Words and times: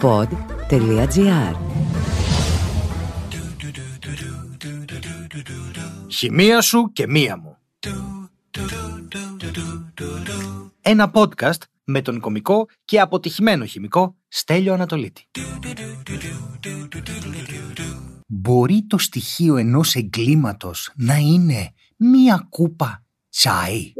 pod.gr 0.00 1.54
Χημεία 6.08 6.60
σου 6.60 6.90
και 6.92 7.06
μία 7.06 7.36
μου. 7.36 7.56
Ένα 10.80 11.10
podcast 11.14 11.58
με 11.84 12.02
τον 12.02 12.20
κομικό 12.20 12.66
και 12.84 13.00
αποτυχημένο 13.00 13.64
χημικό 13.64 14.16
Στέλιο 14.28 14.72
Ανατολίτη. 14.72 15.26
Μπορεί 18.26 18.86
το 18.88 18.98
στοιχείο 18.98 19.56
ενός 19.56 19.94
εγκλήματος 19.94 20.92
να 20.96 21.16
είναι 21.16 21.72
μία 21.96 22.46
κούπα 22.48 23.04
τσάι; 23.30 23.92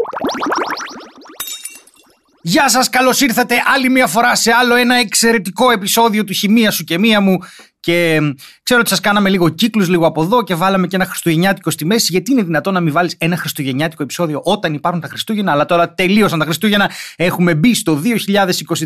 Γεια 2.42 2.68
σας, 2.68 2.88
καλώς 2.88 3.20
ήρθατε 3.20 3.62
άλλη 3.74 3.90
μια 3.90 4.06
φορά 4.06 4.34
σε 4.34 4.52
άλλο 4.52 4.74
ένα 4.74 4.94
εξαιρετικό 4.94 5.70
επεισόδιο 5.70 6.24
του 6.24 6.32
Χημεία 6.32 6.70
σου 6.70 6.84
και 6.84 6.98
μία 6.98 7.20
μου 7.20 7.38
και 7.80 8.20
ξέρω 8.70 8.84
ότι 8.84 8.94
σας 8.94 9.00
κάναμε 9.00 9.28
λίγο 9.30 9.48
κύκλους, 9.48 9.88
λίγο 9.88 10.06
από 10.06 10.22
εδώ 10.22 10.42
και 10.42 10.54
βάλαμε 10.54 10.86
και 10.86 10.96
ένα 10.96 11.04
Χριστουγεννιάτικο 11.04 11.70
στη 11.70 11.84
μέση. 11.84 12.06
Γιατί 12.10 12.32
είναι 12.32 12.42
δυνατόν 12.42 12.74
να 12.74 12.80
μην 12.80 12.92
βάλεις 12.92 13.14
ένα 13.18 13.36
Χριστουγεννιάτικο 13.36 14.02
επεισόδιο 14.02 14.40
όταν 14.44 14.74
υπάρχουν 14.74 15.00
τα 15.00 15.08
Χριστούγεννα, 15.08 15.52
αλλά 15.52 15.66
τώρα 15.66 15.94
τελείωσαν 15.94 16.38
τα 16.38 16.44
Χριστούγεννα. 16.44 16.90
Έχουμε 17.16 17.54
μπει 17.54 17.74
στο 17.74 18.00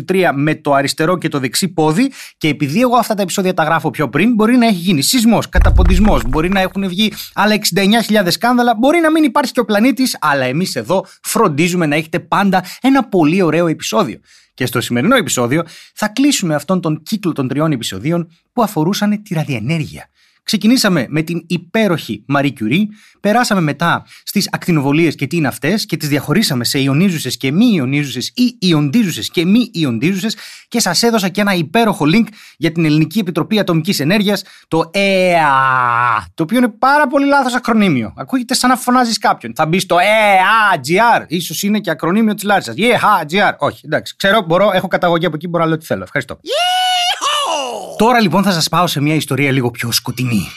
2023 0.09 0.31
με 0.33 0.55
το 0.55 0.73
αριστερό 0.73 1.17
και 1.17 1.27
το 1.27 1.39
δεξί 1.39 1.67
πόδι. 1.67 2.11
Και 2.37 2.47
επειδή 2.47 2.81
εγώ 2.81 2.95
αυτά 2.95 3.13
τα 3.13 3.21
επεισόδια 3.21 3.53
τα 3.53 3.63
γράφω 3.63 3.89
πιο 3.89 4.09
πριν, 4.09 4.33
μπορεί 4.33 4.57
να 4.57 4.65
έχει 4.65 4.75
γίνει 4.75 5.01
σεισμός, 5.01 5.49
καταποντισμός, 5.49 6.21
μπορεί 6.27 6.49
να 6.49 6.59
έχουν 6.59 6.87
βγει 6.87 7.11
άλλα 7.33 7.55
69.000 7.55 8.27
σκάνδαλα, 8.27 8.75
μπορεί 8.79 8.99
να 8.99 9.11
μην 9.11 9.23
υπάρχει 9.23 9.51
και 9.51 9.59
ο 9.59 9.65
πλανήτης, 9.65 10.17
αλλά 10.21 10.43
εμείς 10.45 10.75
εδώ 10.75 11.05
φροντίζουμε 11.21 11.85
να 11.85 11.95
έχετε 11.95 12.19
πάντα 12.19 12.63
ένα 12.81 13.03
πολύ 13.03 13.41
ωραίο 13.41 13.67
επεισόδιο. 13.67 14.19
Και 14.55 14.65
στο 14.65 14.81
σημερινό 14.81 15.15
επεισόδιο 15.15 15.63
θα 15.93 16.07
κλείσουμε 16.07 16.55
αυτόν 16.55 16.81
τον 16.81 17.01
κύκλο 17.03 17.31
των 17.31 17.47
τριών 17.47 17.71
επεισοδίων 17.71 18.27
που 18.53 18.61
αφορούσαν 18.61 19.23
τη 19.23 19.33
ραδιενέργεια. 19.33 19.74
Ξεκινήσαμε 20.45 21.05
με 21.09 21.21
την 21.21 21.43
υπέροχη 21.47 22.25
Marie 22.35 22.51
Curie, 22.59 22.83
περάσαμε 23.19 23.61
μετά 23.61 24.05
στις 24.23 24.49
ακτινοβολίες 24.51 25.15
και 25.15 25.27
τι 25.27 25.35
είναι 25.35 25.47
αυτές 25.47 25.85
και 25.85 25.97
τις 25.97 26.07
διαχωρίσαμε 26.07 26.63
σε 26.63 26.79
ιονίζουσες 26.79 27.37
και 27.37 27.51
μη 27.51 27.65
ιονίζουσες 27.73 28.31
ή 28.35 28.57
ιοντίζουσες 28.59 29.29
και 29.29 29.45
μη 29.45 29.69
ιοντίζουσες 29.73 30.35
και 30.67 30.79
σας 30.79 31.03
έδωσα 31.03 31.29
και 31.29 31.41
ένα 31.41 31.53
υπέροχο 31.53 32.05
link 32.13 32.25
για 32.57 32.71
την 32.71 32.85
Ελληνική 32.85 33.19
Επιτροπή 33.19 33.59
Ατομικής 33.59 33.99
Ενέργειας, 33.99 34.43
το 34.67 34.89
ΕΑ, 34.93 36.25
το 36.33 36.43
οποίο 36.43 36.57
είναι 36.57 36.69
πάρα 36.69 37.07
πολύ 37.07 37.25
λάθος 37.25 37.53
ακρονίμιο. 37.53 38.13
Ακούγεται 38.17 38.53
σαν 38.53 38.69
να 38.69 38.75
φωνάζεις 38.75 39.17
κάποιον. 39.17 39.53
Θα 39.55 39.65
μπεις 39.65 39.81
στο 39.81 39.97
ΕΑΓR, 39.97 41.25
ίσως 41.27 41.63
είναι 41.63 41.79
και 41.79 41.89
ακρονίμιο 41.89 42.33
της 42.33 42.43
Λάρισας. 42.43 42.75
ΕΑΓR, 42.77 43.53
όχι, 43.57 43.81
εντάξει, 43.85 44.15
ξέρω, 44.15 44.41
μπορώ, 44.41 44.71
έχω 44.73 44.87
καταγωγή 44.87 45.25
από 45.25 45.35
εκεί, 45.35 45.47
μπορώ 45.47 45.63
να 45.63 45.69
λέω 45.69 45.77
τι 45.77 45.85
θέλω. 45.85 46.03
Ευχαριστώ. 46.03 46.39
Τώρα 47.97 48.19
λοιπόν 48.19 48.43
θα 48.43 48.51
σας 48.51 48.69
πάω 48.69 48.87
σε 48.87 49.01
μια 49.01 49.15
ιστορία 49.15 49.51
λίγο 49.51 49.71
πιο 49.71 49.91
σκοτεινή. 49.91 50.47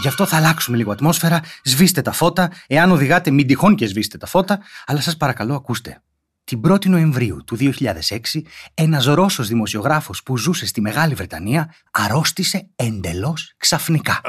Γι' 0.00 0.08
αυτό 0.08 0.26
θα 0.26 0.36
αλλάξουμε 0.36 0.76
λίγο 0.76 0.92
ατμόσφαιρα, 0.92 1.40
σβήστε 1.62 2.02
τα 2.02 2.12
φώτα, 2.12 2.50
εάν 2.66 2.90
οδηγάτε 2.90 3.30
μην 3.30 3.46
τυχόν 3.46 3.74
και 3.74 3.86
σβήστε 3.86 4.18
τα 4.18 4.26
φώτα, 4.26 4.60
αλλά 4.86 5.00
σας 5.00 5.16
παρακαλώ 5.16 5.54
ακούστε. 5.54 6.00
Την 6.46 6.60
1η 6.68 6.86
Νοεμβρίου 6.86 7.44
του 7.46 7.56
2006, 7.60 8.42
ένας 8.74 9.04
Ρώσος 9.04 9.48
δημοσιογράφος 9.48 10.22
που 10.22 10.38
ζούσε 10.38 10.66
στη 10.66 10.80
Μεγάλη 10.80 11.14
Βρετανία 11.14 11.74
αρρώστησε 11.90 12.68
εντελώς 12.76 13.54
ξαφνικά. 13.56 14.20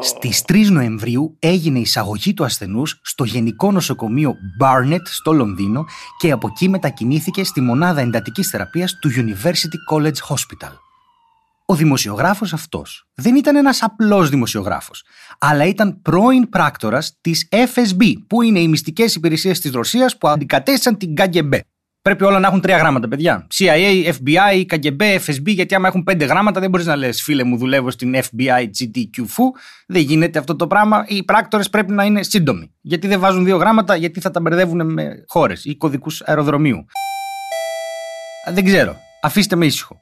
Στις 0.00 0.42
3 0.48 0.70
Νοεμβρίου 0.70 1.36
έγινε 1.38 1.78
εισαγωγή 1.78 2.34
του 2.34 2.44
ασθενούς 2.44 3.00
στο 3.02 3.24
Γενικό 3.24 3.72
Νοσοκομείο 3.72 4.34
Barnet 4.62 5.02
στο 5.04 5.32
Λονδίνο 5.32 5.84
και 6.18 6.30
από 6.30 6.48
εκεί 6.48 6.68
μετακινήθηκε 6.68 7.44
στη 7.44 7.60
μονάδα 7.60 8.00
εντατικής 8.00 8.48
θεραπείας 8.48 8.98
του 9.00 9.10
University 9.10 9.94
College 9.94 10.34
Hospital. 10.34 10.85
Ο 11.68 11.74
δημοσιογράφος 11.74 12.52
αυτός 12.52 13.08
δεν 13.14 13.36
ήταν 13.36 13.56
ένας 13.56 13.82
απλός 13.82 14.28
δημοσιογράφος, 14.28 15.04
αλλά 15.38 15.64
ήταν 15.64 16.02
πρώην 16.02 16.48
πράκτορας 16.48 17.18
της 17.20 17.48
FSB, 17.50 18.12
που 18.26 18.42
είναι 18.42 18.60
οι 18.60 18.68
μυστικές 18.68 19.14
υπηρεσίες 19.14 19.60
της 19.60 19.70
Ρωσίας 19.70 20.18
που 20.18 20.28
αντικατέστησαν 20.28 20.96
την 20.96 21.14
KGB. 21.16 21.58
Πρέπει 22.02 22.24
όλα 22.24 22.38
να 22.38 22.46
έχουν 22.46 22.60
τρία 22.60 22.76
γράμματα, 22.76 23.08
παιδιά. 23.08 23.46
CIA, 23.54 24.12
FBI, 24.12 24.64
KGB, 24.66 25.18
FSB, 25.26 25.44
γιατί 25.44 25.74
άμα 25.74 25.88
έχουν 25.88 26.02
πέντε 26.02 26.24
γράμματα 26.24 26.60
δεν 26.60 26.70
μπορείς 26.70 26.86
να 26.86 26.96
λες, 26.96 27.22
φίλε 27.22 27.44
μου, 27.44 27.56
δουλεύω 27.56 27.90
στην 27.90 28.14
FBI, 28.14 28.64
GTQ, 28.78 29.24
δεν 29.86 30.02
γίνεται 30.02 30.38
αυτό 30.38 30.56
το 30.56 30.66
πράγμα. 30.66 31.04
Οι 31.08 31.24
πράκτορες 31.24 31.70
πρέπει 31.70 31.92
να 31.92 32.04
είναι 32.04 32.22
σύντομοι. 32.22 32.74
Γιατί 32.80 33.06
δεν 33.06 33.20
βάζουν 33.20 33.44
δύο 33.44 33.56
γράμματα, 33.56 33.96
γιατί 33.96 34.20
θα 34.20 34.30
τα 34.30 34.40
μπερδεύουν 34.40 34.92
με 34.92 35.24
χώρες 35.26 35.64
ή 35.64 35.76
κωδικούς 35.76 36.22
αεροδρομίου. 36.22 36.84
Δεν 38.54 38.64
ξέρω. 38.64 39.05
Αφήστε 39.22 39.56
με 39.56 39.66
ήσυχο. 39.66 40.00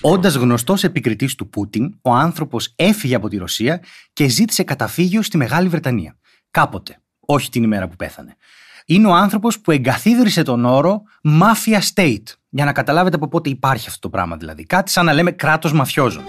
Όντας 0.00 0.34
γνωστός 0.34 0.84
επικριτής 0.84 1.34
του 1.34 1.48
Πούτιν, 1.48 1.98
ο 2.02 2.10
άνθρωπος 2.14 2.72
έφυγε 2.76 3.14
από 3.14 3.28
τη 3.28 3.36
Ρωσία 3.36 3.82
και 4.12 4.28
ζήτησε 4.28 4.62
καταφύγιο 4.62 5.22
στη 5.22 5.36
Μεγάλη 5.36 5.68
Βρετανία. 5.68 6.16
Κάποτε, 6.50 7.00
όχι 7.20 7.50
την 7.50 7.62
ημέρα 7.62 7.88
που 7.88 7.96
πέθανε. 7.96 8.36
Είναι 8.84 9.06
ο 9.06 9.14
άνθρωπος 9.14 9.60
που 9.60 9.70
εγκαθίδρυσε 9.70 10.42
τον 10.42 10.64
όρο 10.64 11.02
Mafia 11.24 11.80
State. 11.94 12.22
Για 12.48 12.64
να 12.64 12.72
καταλάβετε 12.72 13.16
από 13.16 13.28
πότε 13.28 13.50
υπάρχει 13.50 13.88
αυτό 13.88 14.00
το 14.00 14.08
πράγμα 14.08 14.36
δηλαδή. 14.36 14.64
Κάτι 14.64 14.90
σαν 14.90 15.04
να 15.04 15.12
λέμε 15.12 15.30
κράτος 15.30 15.72
μαφιόζων. 15.72 16.22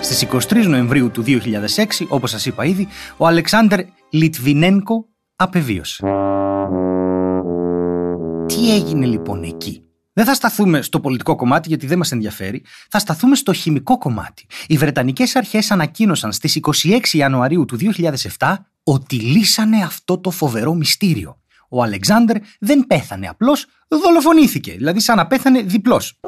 Στις 0.00 0.22
23 0.22 0.66
Νοεμβρίου 0.66 1.10
του 1.10 1.24
2006, 1.26 2.06
όπως 2.08 2.30
σας 2.30 2.46
είπα 2.46 2.64
ήδη, 2.64 2.88
ο 3.16 3.26
Αλεξάνδρ 3.26 3.80
Λιτβινένκο 4.10 5.08
απεβίωσε. 5.36 6.04
Τι 8.46 8.74
έγινε 8.74 9.06
λοιπόν 9.06 9.42
εκεί; 9.42 9.82
Δεν 10.12 10.24
θα 10.24 10.34
σταθούμε 10.34 10.82
στο 10.82 11.00
πολιτικό 11.00 11.36
κομμάτι 11.36 11.68
γιατί 11.68 11.86
δεν 11.86 11.98
μας 11.98 12.12
ενδιαφέρει, 12.12 12.64
θα 12.88 12.98
σταθούμε 12.98 13.36
στο 13.36 13.52
χημικό 13.52 13.98
κομμάτι. 13.98 14.46
Οι 14.66 14.76
Βρετανικές 14.76 15.36
αρχές 15.36 15.70
ανακοίνωσαν 15.70 16.32
στις 16.32 16.60
26 16.84 17.00
Ιανουαρίου 17.12 17.64
του 17.64 17.78
2007 18.38 18.54
ότι 18.82 19.16
λύσανε 19.16 19.82
αυτό 19.82 20.18
το 20.18 20.30
φοβερό 20.30 20.74
μυστήριο. 20.74 21.38
Ο 21.68 21.82
Αλεξάνδρ 21.82 22.36
δεν 22.60 22.86
πέθανε, 22.86 23.28
απλώς 23.28 23.66
δολοφονήθηκε, 23.88 24.72
δηλαδή 24.72 25.00
σαν 25.00 25.16
να 25.16 25.26
πέθανε 25.26 25.62
διπλώς. 25.62 26.18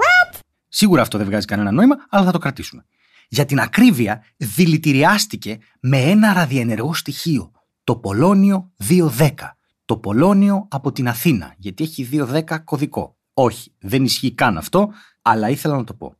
Σίγουρα 0.68 1.02
αυτό 1.02 1.18
δεν 1.18 1.26
βγάζει 1.26 1.46
κανένα 1.46 1.70
νόημα, 1.70 1.96
αλλά 2.08 2.24
θα 2.24 2.30
το 2.30 2.38
κρατήσουμε. 2.38 2.84
Για 3.28 3.44
την 3.44 3.60
ακρίβεια, 3.60 4.24
δηλητηριάστηκε 4.36 5.58
με 5.80 5.98
ένα 5.98 6.32
ραδιενεργό 6.32 6.94
στοιχείο, 6.94 7.50
το 7.86 7.96
Πολώνιο 7.96 8.72
210. 8.88 9.28
Το 9.84 9.96
Πολώνιο 9.96 10.68
από 10.70 10.92
την 10.92 11.08
Αθήνα, 11.08 11.54
γιατί 11.56 11.84
έχει 11.84 12.08
210 12.12 12.64
κωδικό. 12.64 13.16
Όχι, 13.34 13.72
δεν 13.78 14.04
ισχύει 14.04 14.34
καν 14.34 14.56
αυτό, 14.56 14.92
αλλά 15.22 15.48
ήθελα 15.48 15.76
να 15.76 15.84
το 15.84 15.94
πω. 15.94 16.14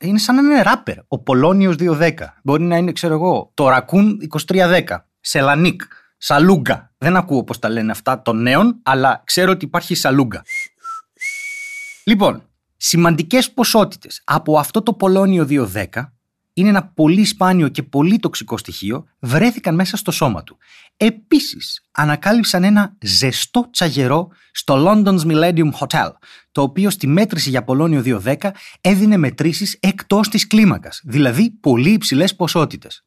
Είναι 0.00 0.18
σαν 0.18 0.34
να 0.34 0.40
είναι 0.40 0.62
ράπερ. 0.62 0.96
Ο 1.08 1.18
Πολώνιος 1.18 1.76
210. 1.78 2.12
Μπορεί 2.42 2.62
να 2.62 2.76
είναι, 2.76 2.92
ξέρω 2.92 3.14
εγώ, 3.14 3.50
το 3.54 3.68
Ρακούν 3.68 4.18
2310. 4.46 4.82
Σελανίκ. 5.20 5.82
Σαλούγκα. 6.16 6.94
Δεν 6.98 7.16
ακούω 7.16 7.44
πώς 7.44 7.58
τα 7.58 7.68
λένε 7.68 7.90
αυτά 7.90 8.22
των 8.22 8.42
νέων, 8.42 8.80
αλλά 8.82 9.22
ξέρω 9.24 9.50
ότι 9.50 9.64
υπάρχει 9.64 9.94
σαλούγκα. 9.94 10.44
Λοιπόν, 12.04 12.42
σημαντικές 12.76 13.50
ποσότητες 13.50 14.22
από 14.24 14.58
αυτό 14.58 14.82
το 14.82 14.94
Πολώνιο 14.94 15.46
210 15.48 16.12
είναι 16.60 16.68
ένα 16.68 16.86
πολύ 16.86 17.24
σπάνιο 17.24 17.68
και 17.68 17.82
πολύ 17.82 18.18
τοξικό 18.18 18.58
στοιχείο, 18.58 19.04
βρέθηκαν 19.18 19.74
μέσα 19.74 19.96
στο 19.96 20.10
σώμα 20.10 20.42
του. 20.42 20.56
Επίσης, 20.96 21.84
ανακάλυψαν 21.90 22.64
ένα 22.64 22.96
ζεστό 23.00 23.68
τσαγερό 23.70 24.28
στο 24.52 24.86
London's 24.88 25.20
Millennium 25.20 25.70
Hotel, 25.78 26.10
το 26.52 26.62
οποίο 26.62 26.90
στη 26.90 27.06
μέτρηση 27.06 27.50
για 27.50 27.64
Πολώνιο 27.64 28.20
210 28.24 28.34
έδινε 28.80 29.16
μετρήσεις 29.16 29.78
εκτός 29.80 30.28
της 30.28 30.46
κλίμακας, 30.46 31.00
δηλαδή 31.04 31.50
πολύ 31.50 31.90
υψηλές 31.90 32.36
ποσότητες. 32.36 33.04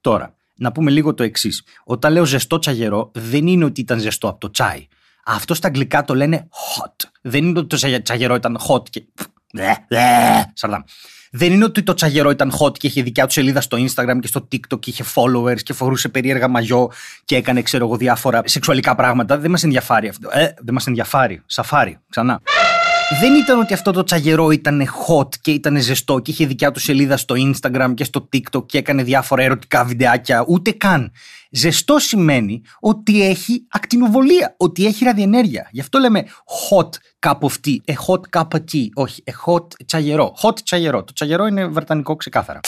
Τώρα, 0.00 0.34
να 0.54 0.72
πούμε 0.72 0.90
λίγο 0.90 1.14
το 1.14 1.22
εξής. 1.22 1.62
Όταν 1.84 2.12
λέω 2.12 2.24
ζεστό 2.24 2.58
τσαγερό, 2.58 3.10
δεν 3.14 3.46
είναι 3.46 3.64
ότι 3.64 3.80
ήταν 3.80 3.98
ζεστό 3.98 4.28
από 4.28 4.38
το 4.38 4.50
τσάι. 4.50 4.86
Αυτό 5.24 5.54
στα 5.54 5.66
αγγλικά 5.66 6.04
το 6.04 6.14
λένε 6.14 6.48
hot. 6.50 7.08
Δεν 7.22 7.44
είναι 7.44 7.58
ότι 7.58 7.78
το 7.78 8.00
τσαγερό 8.02 8.34
ήταν 8.34 8.58
hot 8.68 8.88
και. 8.90 9.06
Σαρδάμ. 10.52 10.82
Δεν 11.38 11.52
είναι 11.52 11.64
ότι 11.64 11.82
το 11.82 11.94
τσαγερό 11.94 12.30
ήταν 12.30 12.52
hot 12.60 12.78
και 12.78 12.86
είχε 12.86 13.02
δικιά 13.02 13.26
του 13.26 13.32
σελίδα 13.32 13.60
στο 13.60 13.76
Instagram 13.76 14.18
και 14.20 14.26
στο 14.26 14.48
TikTok 14.52 14.80
και 14.80 14.90
είχε 14.90 15.04
followers 15.14 15.62
και 15.62 15.72
φορούσε 15.72 16.08
περίεργα 16.08 16.48
μαγιό 16.48 16.90
και 17.24 17.36
έκανε, 17.36 17.62
ξέρω 17.62 17.86
εγώ, 17.86 17.96
διάφορα 17.96 18.42
σεξουαλικά 18.44 18.94
πράγματα. 18.94 19.38
Δεν 19.38 19.50
μας 19.50 19.62
ενδιαφέρει 19.62 20.08
αυτό. 20.08 20.28
Ε, 20.32 20.54
δεν 20.58 20.74
μας 20.74 20.86
ενδιαφέρει. 20.86 21.42
Σαφάρι, 21.46 21.98
ξανά. 22.08 22.40
Δεν 23.10 23.34
ήταν 23.34 23.58
ότι 23.58 23.74
αυτό 23.74 23.90
το 23.92 24.02
τσαγερό 24.02 24.50
ήταν 24.50 24.82
hot 25.08 25.28
και 25.40 25.50
ήταν 25.50 25.80
ζεστό 25.80 26.18
και 26.18 26.30
είχε 26.30 26.46
δικιά 26.46 26.70
του 26.70 26.80
σελίδα 26.80 27.16
στο 27.16 27.34
Instagram 27.38 27.92
και 27.94 28.04
στο 28.04 28.28
TikTok 28.32 28.66
και 28.66 28.78
έκανε 28.78 29.02
διάφορα 29.02 29.42
ερωτικά 29.42 29.84
βιντεάκια. 29.84 30.44
Ούτε 30.48 30.70
καν. 30.70 31.12
Ζεστό 31.50 31.98
σημαίνει 31.98 32.62
ότι 32.80 33.22
έχει 33.22 33.66
ακτινοβολία, 33.70 34.54
ότι 34.56 34.86
έχει 34.86 35.04
ραδιενέργεια. 35.04 35.68
Γι' 35.70 35.80
αυτό 35.80 35.98
λέμε 35.98 36.24
hot 36.70 36.88
cup 37.26 37.38
of 37.38 37.52
tea, 37.66 37.76
a 37.86 37.94
hot 38.06 38.40
cup 38.40 38.58
of 38.58 38.64
tea, 38.72 38.86
όχι, 38.94 39.22
a 39.26 39.50
hot 39.52 39.66
τσαγερό. 39.86 40.36
Hot 40.42 40.60
τσαγερό. 40.64 41.04
Το 41.04 41.12
τσαγερό 41.12 41.46
είναι 41.46 41.66
βρετανικό 41.66 42.16
ξεκάθαρα. 42.16 42.60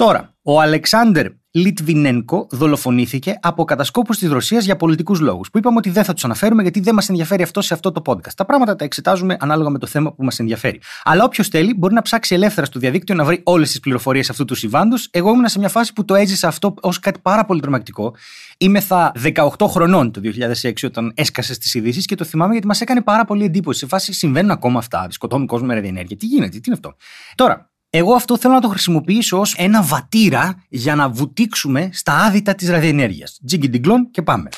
Τώρα, 0.00 0.34
ο 0.42 0.60
Αλεξάνδρ 0.60 1.26
Λιτβινένκο 1.50 2.46
δολοφονήθηκε 2.50 3.38
από 3.42 3.64
κατασκόπους 3.64 4.18
της 4.18 4.30
Ρωσίας 4.30 4.64
για 4.64 4.76
πολιτικούς 4.76 5.20
λόγους. 5.20 5.50
Που 5.50 5.58
είπαμε 5.58 5.76
ότι 5.76 5.90
δεν 5.90 6.04
θα 6.04 6.12
τους 6.12 6.24
αναφέρουμε 6.24 6.62
γιατί 6.62 6.80
δεν 6.80 6.94
μας 6.94 7.08
ενδιαφέρει 7.08 7.42
αυτό 7.42 7.60
σε 7.60 7.74
αυτό 7.74 7.92
το 7.92 8.02
podcast. 8.06 8.32
Τα 8.36 8.44
πράγματα 8.44 8.76
τα 8.76 8.84
εξετάζουμε 8.84 9.36
ανάλογα 9.40 9.70
με 9.70 9.78
το 9.78 9.86
θέμα 9.86 10.12
που 10.12 10.24
μας 10.24 10.38
ενδιαφέρει. 10.38 10.80
Αλλά 11.02 11.24
όποιος 11.24 11.48
θέλει 11.48 11.74
μπορεί 11.74 11.94
να 11.94 12.02
ψάξει 12.02 12.34
ελεύθερα 12.34 12.66
στο 12.66 12.78
διαδίκτυο 12.78 13.14
να 13.14 13.24
βρει 13.24 13.40
όλες 13.44 13.70
τις 13.70 13.80
πληροφορίες 13.80 14.30
αυτού 14.30 14.44
του 14.44 14.54
συμβάντος. 14.54 15.08
Εγώ 15.10 15.30
ήμουν 15.30 15.48
σε 15.48 15.58
μια 15.58 15.68
φάση 15.68 15.92
που 15.92 16.04
το 16.04 16.14
έζησα 16.14 16.48
αυτό 16.48 16.74
ως 16.80 16.98
κάτι 16.98 17.20
πάρα 17.22 17.44
πολύ 17.44 17.60
τρομακτικό. 17.60 18.14
Είμαι 18.58 18.80
θα 18.80 19.12
18 19.34 19.66
χρονών 19.66 20.12
το 20.12 20.20
2006 20.62 20.72
όταν 20.84 21.12
έσκασες 21.14 21.56
στι 21.56 21.78
ειδήσεις 21.78 22.04
και 22.04 22.14
το 22.14 22.24
θυμάμαι 22.24 22.52
γιατί 22.52 22.66
μας 22.66 22.80
έκανε 22.80 23.02
πάρα 23.02 23.24
πολύ 23.24 23.44
εντύπωση. 23.44 23.78
Σε 23.78 23.86
φάση 23.86 24.12
συμβαίνουν 24.12 24.50
ακόμα 24.50 24.78
αυτά. 24.78 25.06
Σκοτώνουν 25.10 25.46
κόσμο 25.46 25.66
με 25.66 25.74
ραδιενέργεια. 25.74 26.16
Τι 26.16 26.26
γίνεται, 26.26 26.50
τι 26.50 26.60
είναι 26.66 26.74
αυτό; 26.74 26.94
Τώρα, 27.34 27.69
εγώ 27.92 28.14
αυτό 28.14 28.38
θέλω 28.38 28.54
να 28.54 28.60
το 28.60 28.68
χρησιμοποιήσω 28.68 29.40
ως 29.40 29.54
ένα 29.54 29.82
βατήρα 29.82 30.64
για 30.68 30.94
να 30.94 31.08
βουτήξουμε 31.08 31.90
στα 31.92 32.12
άδυτα 32.12 32.54
της 32.54 32.68
ραδιενέργειας. 32.68 33.40
Τζιγκιντιγκλόν 33.46 34.10
και 34.10 34.22
πάμε. 34.22 34.48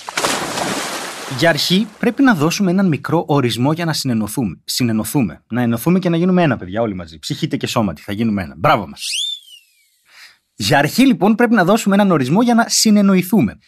Για 1.39 1.49
αρχή 1.49 1.87
πρέπει 1.99 2.23
να 2.23 2.35
δώσουμε 2.35 2.71
έναν 2.71 2.89
μικρό 2.89 3.25
ορισμό 3.27 3.73
για 3.73 3.85
να 3.85 3.93
συνενωθούμε. 3.93 4.61
συνενωθούμε. 4.65 5.43
Να 5.49 5.63
ενωθούμε 5.63 5.99
και 5.99 6.09
να 6.09 6.17
γίνουμε 6.17 6.43
ένα, 6.43 6.57
παιδιά, 6.57 6.83
όλοι 6.83 6.95
μαζί. 6.95 7.19
Ψυχείτε 7.19 7.57
και 7.57 7.67
σώματι, 7.67 8.03
θα 8.03 8.13
γίνουμε 8.13 8.43
ένα. 8.43 8.55
Μπράβο 8.59 8.89
μας. 8.89 9.03
Για 10.55 10.79
αρχή 10.79 11.07
λοιπόν 11.07 11.35
πρέπει 11.35 11.55
να 11.55 11.65
δώσουμε 11.65 11.95
έναν 11.95 12.11
ορισμό 12.11 12.43
για 12.43 12.55
να 12.55 12.65
συνεννοηθούμε. 12.69 13.59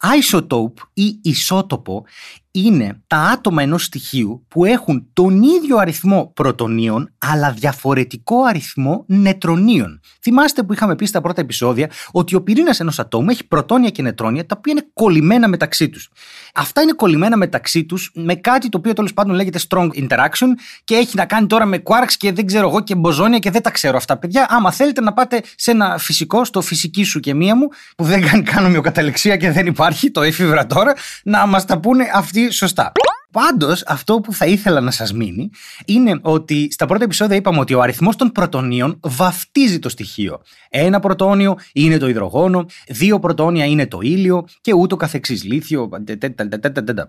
Isotope 0.00 0.88
ή 0.92 1.18
ισότοπο 1.22 2.04
είναι 2.52 3.00
τα 3.06 3.16
άτομα 3.16 3.62
ενός 3.62 3.84
στοιχείου 3.84 4.44
που 4.48 4.64
έχουν 4.64 5.06
τον 5.12 5.42
ίδιο 5.42 5.76
αριθμό 5.76 6.32
πρωτονίων 6.34 7.14
αλλά 7.18 7.52
διαφορετικό 7.52 8.42
αριθμό 8.42 9.04
νετρονίων. 9.06 10.00
Θυμάστε 10.22 10.62
που 10.62 10.72
είχαμε 10.72 10.94
πει 10.96 11.06
στα 11.06 11.20
πρώτα 11.20 11.40
επεισόδια 11.40 11.90
ότι 12.12 12.34
ο 12.34 12.42
πυρήνας 12.42 12.80
ενός 12.80 12.98
ατόμου 12.98 13.30
έχει 13.30 13.46
πρωτόνια 13.46 13.90
και 13.90 14.02
νετρόνια 14.02 14.46
τα 14.46 14.54
οποία 14.58 14.72
είναι 14.72 14.86
κολλημένα 14.92 15.48
μεταξύ 15.48 15.88
τους. 15.88 16.10
Αυτά 16.54 16.82
είναι 16.82 16.92
κολλημένα 16.92 17.36
μεταξύ 17.36 17.84
τους 17.84 18.10
με 18.14 18.34
κάτι 18.34 18.68
το 18.68 18.78
οποίο 18.78 18.92
τέλος 18.92 19.14
πάντων 19.14 19.34
λέγεται 19.34 19.58
strong 19.68 19.88
interaction 19.94 20.48
και 20.84 20.94
έχει 20.94 21.16
να 21.16 21.24
κάνει 21.24 21.46
τώρα 21.46 21.64
με 21.64 21.82
quarks 21.84 22.12
και 22.16 22.32
δεν 22.32 22.46
ξέρω 22.46 22.68
εγώ 22.68 22.80
και 22.80 22.94
μποζόνια 22.94 23.38
και 23.38 23.50
δεν 23.50 23.62
τα 23.62 23.70
ξέρω 23.70 23.96
αυτά 23.96 24.18
παιδιά. 24.18 24.46
Άμα 24.50 24.72
θέλετε 24.72 25.00
να 25.00 25.12
πάτε 25.12 25.42
σε 25.56 25.70
ένα 25.70 25.98
φυσικό, 25.98 26.44
στο 26.44 26.60
φυσική 26.60 27.04
σου 27.04 27.20
και 27.20 27.34
μία 27.34 27.56
μου 27.56 27.68
που 27.96 28.04
δεν 28.04 28.26
κάνει 28.26 28.42
καν 28.42 28.64
ομοιοκαταληξία 28.64 29.36
και 29.36 29.50
δεν 29.50 29.66
υπάρχει, 29.66 30.10
το 30.10 30.22
εφήβρα 30.22 30.66
τώρα, 30.66 30.94
να 31.24 31.46
μας 31.46 31.64
τα 31.64 31.80
πούνε 31.80 32.10
αυτοί 32.14 32.41
σωστά. 32.50 32.92
Πάντως, 33.32 33.82
αυτό 33.86 34.20
που 34.20 34.32
θα 34.32 34.46
ήθελα 34.46 34.80
να 34.80 34.90
σας 34.90 35.12
μείνει 35.12 35.50
είναι 35.84 36.18
ότι 36.22 36.68
στα 36.70 36.86
πρώτα 36.86 37.04
επεισόδια 37.04 37.36
είπαμε 37.36 37.58
ότι 37.58 37.74
ο 37.74 37.80
αριθμός 37.80 38.16
των 38.16 38.32
πρωτονίων 38.32 38.98
βαφτίζει 39.02 39.78
το 39.78 39.88
στοιχείο. 39.88 40.40
Ένα 40.70 41.00
πρωτόνιο 41.00 41.58
είναι 41.72 41.98
το 41.98 42.08
υδρογόνο, 42.08 42.66
δύο 42.88 43.18
πρωτόνια 43.18 43.64
είναι 43.64 43.86
το 43.86 43.98
ήλιο 44.02 44.44
και 44.60 44.72
ούτω 44.72 44.96
καθεξής. 44.96 45.44
Λίθιο. 45.44 45.88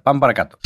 Πάμε 0.04 0.20
παρακάτω. 0.20 0.58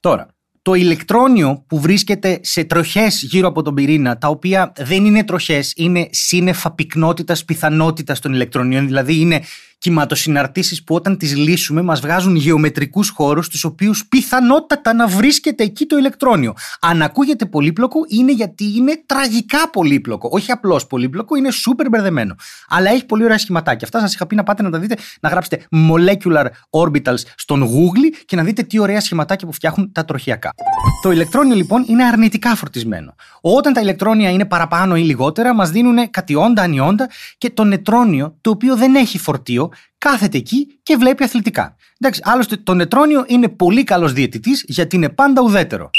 Τώρα, 0.00 0.26
το 0.62 0.74
ηλεκτρόνιο 0.74 1.64
που 1.66 1.80
βρίσκεται 1.80 2.38
σε 2.42 2.64
τροχές 2.64 3.22
γύρω 3.22 3.48
από 3.48 3.62
τον 3.62 3.74
πυρήνα, 3.74 4.18
τα 4.18 4.28
οποία 4.28 4.72
δεν 4.76 5.04
είναι 5.04 5.24
τροχές, 5.24 5.72
είναι 5.76 6.08
σύννεφα 6.10 6.72
πυκνότητας, 6.72 7.44
πιθανότητας 7.44 8.20
των 8.20 8.32
ηλεκτρονίων, 8.32 8.86
δηλαδή 8.86 9.20
είναι 9.20 9.40
κυματοσυναρτήσει 9.78 10.84
που 10.84 10.94
όταν 10.94 11.16
τις 11.16 11.36
λύσουμε 11.36 11.82
μας 11.82 12.00
βγάζουν 12.00 12.36
γεωμετρικούς 12.36 13.08
χώρους, 13.08 13.46
στου 13.46 13.58
οποίους 13.72 14.06
πιθανότατα 14.06 14.94
να 14.94 15.06
βρίσκεται 15.06 15.64
εκεί 15.64 15.86
το 15.86 15.96
ηλεκτρόνιο. 15.96 16.54
Αν 16.80 17.02
ακούγεται 17.02 17.46
πολύπλοκο, 17.46 18.00
είναι 18.08 18.32
γιατί 18.32 18.64
είναι 18.76 19.02
τραγικά 19.06 19.70
πολύπλοκο. 19.70 20.28
Όχι 20.32 20.50
απλώς 20.50 20.86
πολύπλοκο, 20.86 21.36
είναι 21.36 21.48
super 21.48 21.86
μπερδεμένο. 21.90 22.34
Αλλά 22.68 22.90
έχει 22.90 23.06
πολύ 23.06 23.24
ωραία 23.24 23.38
σχηματάκια. 23.38 23.80
Αυτά 23.82 24.00
σας 24.00 24.14
είχα 24.14 24.26
πει 24.26 24.34
να 24.34 24.42
πάτε 24.42 24.62
να 24.62 24.70
τα 24.70 24.78
δείτε, 24.78 24.96
να 25.20 25.28
γράψετε 25.28 25.66
molecular 25.90 26.46
orbitals 26.70 27.22
στον 27.36 27.62
Google 27.62 28.22
και 28.24 28.36
να 28.36 28.42
δείτε 28.42 28.62
τι 28.62 28.78
ωραία 28.78 29.00
σχηματάκια 29.00 29.46
που 29.46 29.52
φτιάχνουν 29.52 29.92
τα 29.92 30.04
τροχιακά. 30.04 30.54
Το 31.02 31.10
ηλεκτρόνιο 31.10 31.54
λοιπόν 31.54 31.84
είναι 31.88 32.04
αρνητικά 32.04 32.54
φορτισμένο. 32.54 33.14
Όταν 33.40 33.72
τα 33.72 33.80
ηλεκτρόνια 33.80 34.30
είναι 34.30 34.44
παραπάνω 34.44 34.96
ή 34.96 35.02
λιγότερα, 35.02 35.54
μας 35.54 35.70
δίνουν 35.70 36.10
κατιόντα, 36.10 36.62
ανιόντα 36.62 37.10
και 37.38 37.50
το 37.50 37.64
νετρόνιο, 37.64 38.36
το 38.40 38.50
οποίο 38.50 38.76
δεν 38.76 38.94
έχει 38.94 39.18
φορτίο, 39.18 39.67
κάθεται 39.98 40.38
εκεί 40.38 40.80
και 40.82 40.96
βλέπει 40.96 41.24
αθλητικά. 41.24 41.76
Εντάξει, 42.00 42.20
άλλωστε 42.24 42.56
το 42.56 42.74
νετρόνιο 42.74 43.24
είναι 43.26 43.48
πολύ 43.48 43.84
καλός 43.84 44.12
διαιτητής 44.12 44.64
γιατί 44.66 44.96
είναι 44.96 45.08
πάντα 45.08 45.42
ουδέτερο. 45.42 45.90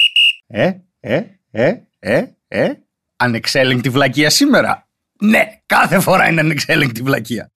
Ε, 0.47 0.71
ε, 0.99 1.21
ε, 1.51 1.73
ε, 1.99 2.23
ε, 2.47 2.71
ανεξέλεγκτη 3.15 3.89
βλακεία 3.89 4.29
σήμερα. 4.29 4.87
Ναι, 5.21 5.43
κάθε 5.65 5.99
φορά 5.99 6.29
είναι 6.29 6.41
ανεξέλεγκτη 6.41 7.01
βλακεία. 7.01 7.51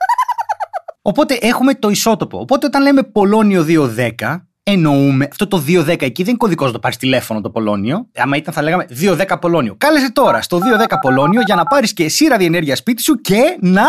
Οπότε 1.01 1.37
έχουμε 1.41 1.73
το 1.75 1.89
ισότοπο. 1.89 2.39
Οπότε 2.39 2.65
όταν 2.65 2.81
λέμε 2.81 3.03
Πολώνιο 3.03 3.65
210, 3.97 4.37
εννοούμε. 4.63 5.27
Αυτό 5.31 5.47
το 5.47 5.63
210 5.67 6.01
εκεί 6.01 6.21
δεν 6.21 6.27
είναι 6.27 6.37
κωδικός 6.37 6.67
να 6.67 6.73
το 6.73 6.79
πάρεις 6.79 6.97
τηλέφωνο 6.97 7.41
το 7.41 7.49
Πολώνιο. 7.49 8.09
Άμα 8.15 8.37
ήταν 8.37 8.53
θα 8.53 8.61
λέγαμε 8.61 8.85
210 9.01 9.37
Πολώνιο. 9.41 9.75
Κάλεσε 9.77 10.11
τώρα 10.11 10.41
στο 10.41 10.59
210 10.89 10.95
Πολώνιο 11.01 11.41
για 11.41 11.55
να 11.55 11.63
πάρεις 11.63 11.93
και 11.93 12.03
εσύ 12.03 12.25
ραδιενέργεια 12.25 12.75
σπίτι 12.75 13.01
σου 13.01 13.15
και 13.15 13.57
να 13.59 13.85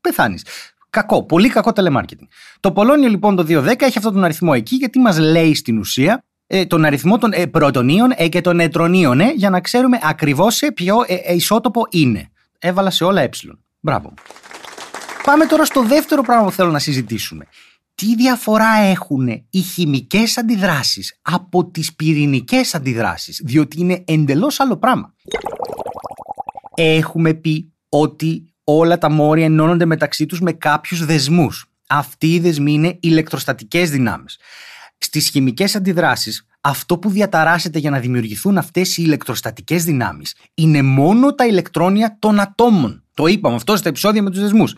πεθάνεις. 0.00 0.44
Κακό, 0.90 1.24
πολύ 1.24 1.48
κακό 1.48 1.70
telemarketing. 1.74 2.26
Το 2.60 2.72
Πολώνιο 2.72 3.08
λοιπόν 3.08 3.36
το 3.36 3.42
210 3.48 3.64
έχει 3.66 3.98
αυτόν 3.98 4.12
τον 4.12 4.24
αριθμό 4.24 4.52
εκεί 4.54 4.76
γιατί 4.76 4.98
μας 4.98 5.18
λέει 5.18 5.54
στην 5.54 5.78
ουσία 5.78 6.24
ε, 6.46 6.66
τον 6.66 6.84
αριθμό 6.84 7.18
των 7.18 7.32
ε, 7.32 7.46
πρωτονίων 7.46 8.12
ε, 8.16 8.28
και 8.28 8.40
των 8.40 8.56
νετρονίων 8.56 9.20
ε, 9.20 9.32
για 9.34 9.50
να 9.50 9.60
ξέρουμε 9.60 9.98
ακριβώς 10.02 10.54
σε 10.54 10.72
ποιο 10.72 10.96
ε, 11.06 11.14
ε, 11.14 11.34
ισότοπο 11.34 11.82
είναι. 11.90 12.30
Έβαλα 12.58 12.90
σε 12.90 13.04
όλα 13.04 13.20
ε. 13.20 13.28
Μπράβο. 13.80 14.14
Πάμε 15.22 15.46
τώρα 15.46 15.64
στο 15.64 15.82
δεύτερο 15.82 16.22
πράγμα 16.22 16.44
που 16.44 16.52
θέλω 16.52 16.70
να 16.70 16.78
συζητήσουμε. 16.78 17.46
Τι 17.94 18.14
διαφορά 18.14 18.74
έχουν 18.76 19.28
οι 19.50 19.60
χημικές 19.60 20.38
αντιδράσεις 20.38 21.18
από 21.22 21.70
τις 21.70 21.94
πυρηνικές 21.94 22.74
αντιδράσεις, 22.74 23.40
διότι 23.44 23.80
είναι 23.80 24.04
εντελώς 24.06 24.60
άλλο 24.60 24.76
πράγμα. 24.76 25.14
Έχουμε 26.74 27.34
πει 27.34 27.72
ότι 27.88 28.54
όλα 28.68 28.98
τα 28.98 29.10
μόρια 29.10 29.44
ενώνονται 29.44 29.84
μεταξύ 29.84 30.26
τους 30.26 30.40
με 30.40 30.52
κάποιους 30.52 31.04
δεσμούς. 31.04 31.70
Αυτοί 31.86 32.34
οι 32.34 32.40
δεσμοί 32.40 32.72
είναι 32.72 32.98
ηλεκτροστατικές 33.00 33.90
δυνάμεις. 33.90 34.38
Στις 34.98 35.28
χημικές 35.28 35.76
αντιδράσεις, 35.76 36.46
αυτό 36.60 36.98
που 36.98 37.10
διαταράσσεται 37.10 37.78
για 37.78 37.90
να 37.90 37.98
δημιουργηθούν 37.98 38.58
αυτές 38.58 38.96
οι 38.96 39.02
ηλεκτροστατικές 39.06 39.84
δυνάμεις 39.84 40.34
είναι 40.54 40.82
μόνο 40.82 41.34
τα 41.34 41.46
ηλεκτρόνια 41.46 42.16
των 42.18 42.40
ατόμων. 42.40 43.04
Το 43.14 43.26
είπαμε 43.26 43.54
αυτό 43.54 43.76
στα 43.76 43.88
επεισόδια 43.88 44.22
με 44.22 44.30
τους 44.30 44.40
δεσμούς. 44.40 44.74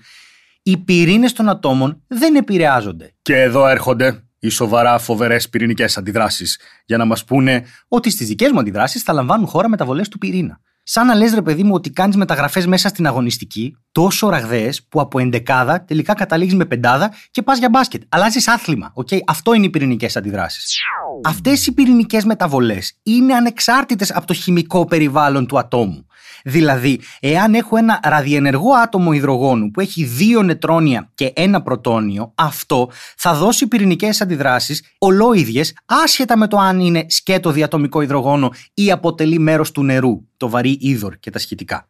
Οι 0.63 0.77
πυρήνες 0.77 1.33
των 1.33 1.49
ατόμων 1.49 2.03
δεν 2.07 2.35
επηρεάζονται. 2.35 3.15
Και 3.23 3.41
εδώ 3.41 3.67
έρχονται 3.67 4.23
οι 4.39 4.49
σοβαρά 4.49 4.99
φοβερές 4.99 5.49
πυρηνικές 5.49 5.99
αντιδράσεις 5.99 6.59
για 6.87 6.97
να 6.97 7.05
μας 7.05 7.25
πούνε 7.25 7.65
ότι 7.89 8.11
στις 8.11 8.27
δικές 8.27 8.51
μου 8.51 8.59
αντιδράσεις 8.59 9.03
θα 9.03 9.13
λαμβάνουν 9.13 9.47
χώρα 9.47 9.69
μεταβολές 9.69 10.09
του 10.09 10.19
πυρήνα 10.19 10.61
σαν 10.91 11.07
να 11.07 11.15
λες 11.15 11.35
ρε 11.35 11.43
παιδί 11.43 11.63
μου 11.63 11.75
ότι 11.75 11.91
κάνεις 11.91 12.17
μεταγραφές 12.17 12.67
μέσα 12.67 12.89
στην 12.89 13.07
αγωνιστική 13.07 13.77
τόσο 13.93 14.29
ραγδαίες 14.29 14.87
που 14.89 15.01
από 15.01 15.19
εντεκάδα 15.19 15.85
τελικά 15.85 16.15
καταλήγεις 16.15 16.55
με 16.55 16.65
πεντάδα 16.65 17.13
και 17.31 17.43
πας 17.43 17.59
για 17.59 17.69
μπάσκετ. 17.69 18.03
Αλλάζεις 18.09 18.49
άθλημα. 18.49 18.93
Okay? 18.95 19.19
Αυτό 19.27 19.55
είναι 19.55 19.67
οι 19.67 19.71
πυρηνικές 19.71 20.17
αντιδράσεις. 20.17 20.81
Αυτές 21.25 21.67
οι 21.67 21.73
πυρηνικές 21.73 22.25
μεταβολές 22.25 22.99
είναι 23.03 23.35
ανεξάρτητες 23.35 24.15
από 24.15 24.27
το 24.27 24.35
χημικό 24.35 24.85
περιβάλλον 24.85 25.47
του 25.47 25.59
ατόμου. 25.59 26.07
Δηλαδή, 26.49 27.01
εάν 27.21 27.55
έχω 27.55 27.77
ένα 27.77 28.01
ραδιενεργό 28.03 28.73
άτομο 28.73 29.13
υδρογόνου 29.13 29.71
που 29.71 29.81
έχει 29.81 30.05
δύο 30.05 30.43
νετρόνια 30.43 31.11
και 31.15 31.33
ένα 31.35 31.63
πρωτόνιο, 31.63 32.33
αυτό 32.35 32.91
θα 33.17 33.35
δώσει 33.35 33.67
πυρηνικές 33.67 34.21
αντιδράσεις 34.21 34.83
ολόιδιες, 34.99 35.77
άσχετα 35.85 36.37
με 36.37 36.47
το 36.47 36.57
αν 36.57 36.81
είναι 36.81 37.05
σκέτο 37.09 37.51
διατομικό 37.51 38.01
υδρογόνο 38.01 38.51
ή 38.75 38.91
αποτελεί 38.91 39.39
μέρος 39.39 39.73
του 39.73 39.83
νερού, 39.83 40.27
το 40.37 40.49
βαρύ 40.49 40.77
είδωρ 40.81 41.19
και 41.19 41.31
τα 41.31 41.39
σχετικά. 41.39 41.87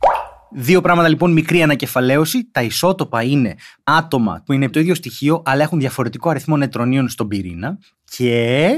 Δύο 0.51 0.81
πράγματα 0.81 1.09
λοιπόν, 1.09 1.33
μικρή 1.33 1.63
ανακεφαλαίωση. 1.63 2.49
Τα 2.53 2.63
ισότοπα 2.63 3.23
είναι 3.23 3.55
άτομα 3.85 4.43
που 4.47 4.53
είναι 4.53 4.69
το 4.69 4.81
ίδιο 4.81 4.95
στοιχείο, 4.95 5.43
αλλά 5.45 5.63
έχουν 5.63 5.79
διαφορετικό 5.79 6.31
αριθμό 6.31 6.57
νετρονίων 6.57 7.09
στον 7.09 7.29
πυρήνα. 7.29 7.79
Και 8.17 8.71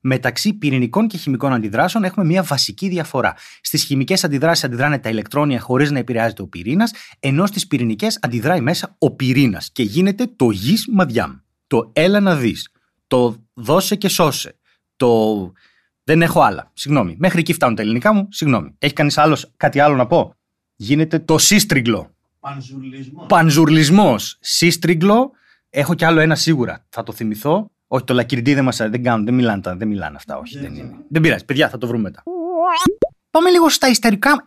μεταξύ 0.00 0.52
πυρηνικών 0.52 1.06
και 1.06 1.16
χημικών 1.16 1.52
αντιδράσεων 1.52 2.04
έχουμε 2.04 2.26
μια 2.26 2.42
βασική 2.42 2.88
διαφορά. 2.88 3.34
Στις 3.60 3.84
χημικές 3.84 4.24
αντιδράσεις 4.24 4.64
αντιδράνε 4.64 4.98
τα 4.98 5.08
ηλεκτρόνια 5.08 5.60
χωρίς 5.60 5.90
να 5.90 5.98
επηρεάζεται 5.98 6.42
ο 6.42 6.46
πυρήνας, 6.46 6.92
ενώ 7.20 7.46
στις 7.46 7.66
πυρηνικές 7.66 8.18
αντιδράει 8.22 8.60
μέσα 8.60 8.96
ο 8.98 9.10
πυρήνας 9.10 9.70
και 9.72 9.82
γίνεται 9.82 10.26
το 10.36 10.50
γης 10.50 10.88
μαδιάμ. 10.92 11.32
Το 11.66 11.90
έλα 11.92 12.20
να 12.20 12.36
δεις. 12.36 12.68
Το 13.06 13.36
δώσε 13.54 13.96
και 13.96 14.08
σώσε. 14.08 14.58
Το. 14.96 15.52
Δεν 16.04 16.22
έχω 16.22 16.40
άλλα. 16.40 16.70
Συγγνώμη. 16.74 17.16
Μέχρι 17.18 17.40
εκεί 17.40 17.52
φτάνουν 17.52 17.76
τα 17.76 17.82
ελληνικά 17.82 18.12
μου. 18.12 18.28
Συγγνώμη. 18.30 18.74
Έχει 18.78 18.92
κανείς 18.92 19.18
άλλος 19.18 19.52
κάτι 19.56 19.80
άλλο 19.80 19.96
να 19.96 20.06
πω; 20.06 20.34
Γίνεται 20.76 21.18
το 21.18 21.38
σύστριγκλο. 21.38 22.14
Πανζουρλισμός. 22.40 23.26
Πανζουρλισμός. 23.26 24.36
Σύστριγκλο. 24.40 25.30
Έχω 25.70 25.94
κι 25.94 26.04
άλλο 26.04 26.20
ένα 26.20 26.34
σίγουρα. 26.34 26.86
Θα 26.88 27.02
το 27.02 27.12
θυμηθώ. 27.12 27.70
Όχι, 27.88 28.04
το 28.04 28.14
λακυρντή 28.14 28.54
δεν 28.54 28.64
μας 28.64 28.76
δεν 28.76 29.02
κάνουν, 29.02 29.24
δεν 29.24 29.34
μιλάνε, 29.34 29.60
δεν 29.64 29.88
μιλάνε 29.88 30.16
αυτά. 30.16 30.36
Όχι, 30.36 30.58
δεν, 30.58 30.74
είναι. 30.74 30.94
Δεν 31.08 31.22
πειράζει, 31.22 31.44
παιδιά, 31.44 31.68
θα 31.68 31.78
το 31.78 31.86
βρούμε 31.86 32.02
μετά. 32.02 32.22
Πάμε 33.30 33.50
λίγο 33.50 33.68
στα 33.68 33.88
ιστορικά. 33.88 34.42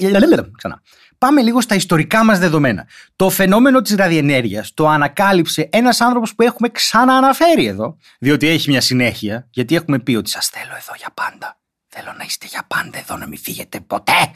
Ξανά. 0.57 0.81
Πάμε 1.17 1.41
λίγο 1.41 1.62
στα 1.62 1.75
ιστορικά 1.75 2.24
μας 2.24 2.39
δεδομένα. 2.39 2.88
Το 3.15 3.29
φαινόμενο 3.29 3.81
της 3.81 3.95
ραδιενέργειας 3.95 4.74
το 4.74 4.88
ανακάλυψε 4.88 5.69
ένας 5.71 6.01
άνθρωπος 6.01 6.36
που 6.36 6.43
έχουμε 6.43 6.69
ξανααναφέρει 6.69 7.65
εδώ, 7.65 7.98
διότι 8.19 8.48
έχει 8.48 8.69
μια 8.69 8.81
συνέχεια, 8.81 9.48
γιατί 9.51 9.75
έχουμε 9.75 10.00
πει 10.00 10.15
ότι 10.15 10.29
σας 10.29 10.48
θέλω 10.48 10.75
εδώ 10.77 10.93
για 10.98 11.10
πάντα. 11.13 11.60
Θέλω 11.88 12.13
να 12.17 12.24
είστε 12.24 12.45
για 12.50 12.63
πάντα 12.67 12.98
εδώ, 12.98 13.17
να 13.17 13.27
μην 13.27 13.38
φύγετε 13.38 13.79
ποτέ. 13.79 14.31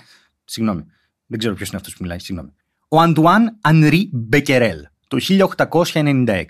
Συγγνώμη. 0.45 0.85
Δεν 1.25 1.39
ξέρω 1.39 1.53
ποιος 1.53 1.67
είναι 1.67 1.77
αυτός 1.77 1.93
που 1.93 2.03
μιλάει. 2.03 2.19
Συγγνώμη. 2.19 2.53
Ο 2.87 3.01
Αντουάν 3.01 3.57
Ανρί 3.61 4.09
Μπεκερέλ 4.13 4.77
το 5.07 5.17
1896. 5.19 6.43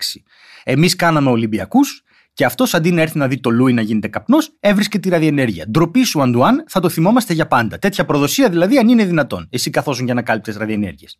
Εμείς 0.64 0.96
κάναμε 0.96 1.30
Ολυμπιακούς 1.30 2.04
και 2.36 2.44
αυτός 2.44 2.74
αντί 2.74 2.90
να 2.90 3.00
έρθει 3.00 3.18
να 3.18 3.28
δει 3.28 3.40
το 3.40 3.50
Λούι 3.50 3.72
να 3.72 3.80
γίνεται 3.80 4.08
καπνός, 4.08 4.52
έβρισκε 4.60 4.98
τη 4.98 5.08
ραδιενέργεια. 5.08 5.66
Ντροπή 5.68 6.02
σου, 6.04 6.22
Αντουάν, 6.22 6.64
θα 6.68 6.80
το 6.80 6.88
θυμόμαστε 6.88 7.32
για 7.32 7.46
πάντα. 7.46 7.78
Τέτοια 7.78 8.04
προδοσία 8.04 8.48
δηλαδή, 8.48 8.78
αν 8.78 8.88
είναι 8.88 9.04
δυνατόν. 9.04 9.46
Εσύ 9.50 9.70
καθόσουν 9.70 10.04
για 10.04 10.14
να 10.14 10.22
κάλυψε 10.22 10.52
ραδιενέργειες. 10.52 11.18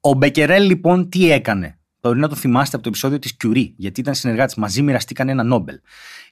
Ο 0.00 0.12
Μπεκερέλ 0.14 0.64
λοιπόν 0.64 1.08
τι 1.08 1.30
έκανε; 1.30 1.78
Μπορεί 2.00 2.18
να 2.18 2.28
το 2.28 2.34
θυμάστε 2.34 2.74
από 2.74 2.84
το 2.84 2.88
επεισόδιο 2.88 3.18
της 3.18 3.36
Κιουρί, 3.36 3.74
γιατί 3.76 4.00
ήταν 4.00 4.14
συνεργάτης 4.14 4.54
μαζί, 4.54 4.82
μοιραστήκαν 4.82 5.28
ένα 5.28 5.42
Νόμπελ. 5.42 5.80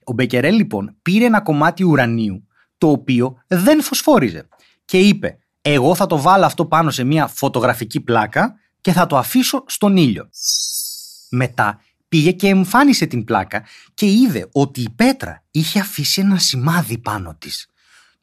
Ο 0.05 0.13
Μπεκερέλ 0.13 0.55
λοιπόν 0.55 0.97
πήρε 1.03 1.25
ένα 1.25 1.41
κομμάτι 1.41 1.85
ουρανίου 1.85 2.49
το 2.79 2.91
οποίο 2.91 3.43
δεν 3.47 3.83
φωσφόριζε 3.83 4.49
και 4.85 4.99
είπε: 4.99 5.39
Εγώ 5.63 5.95
θα 5.95 6.07
το 6.07 6.21
βάλω 6.21 6.45
αυτό 6.45 6.67
πάνω 6.67 6.91
σε 6.91 7.05
μια 7.05 7.27
φωτογραφική 7.27 8.01
πλάκα 8.01 8.55
και 8.81 8.93
θα 8.93 9.07
το 9.07 9.17
αφήσω 9.17 9.65
στον 9.67 9.97
ήλιο. 9.97 10.29
Μετά 11.31 11.81
πήγε 12.09 12.33
και 12.33 12.49
εμφάνισε 12.49 13.07
την 13.07 13.25
πλάκα 13.25 13.65
και 13.95 14.07
είδε 14.07 14.49
ότι 14.53 14.81
η 14.81 14.91
πέτρα 14.91 15.45
είχε 15.51 15.81
αφήσει 15.81 16.21
ένα 16.21 16.39
σημάδι 16.39 16.99
πάνω 16.99 17.37
της. 17.39 17.69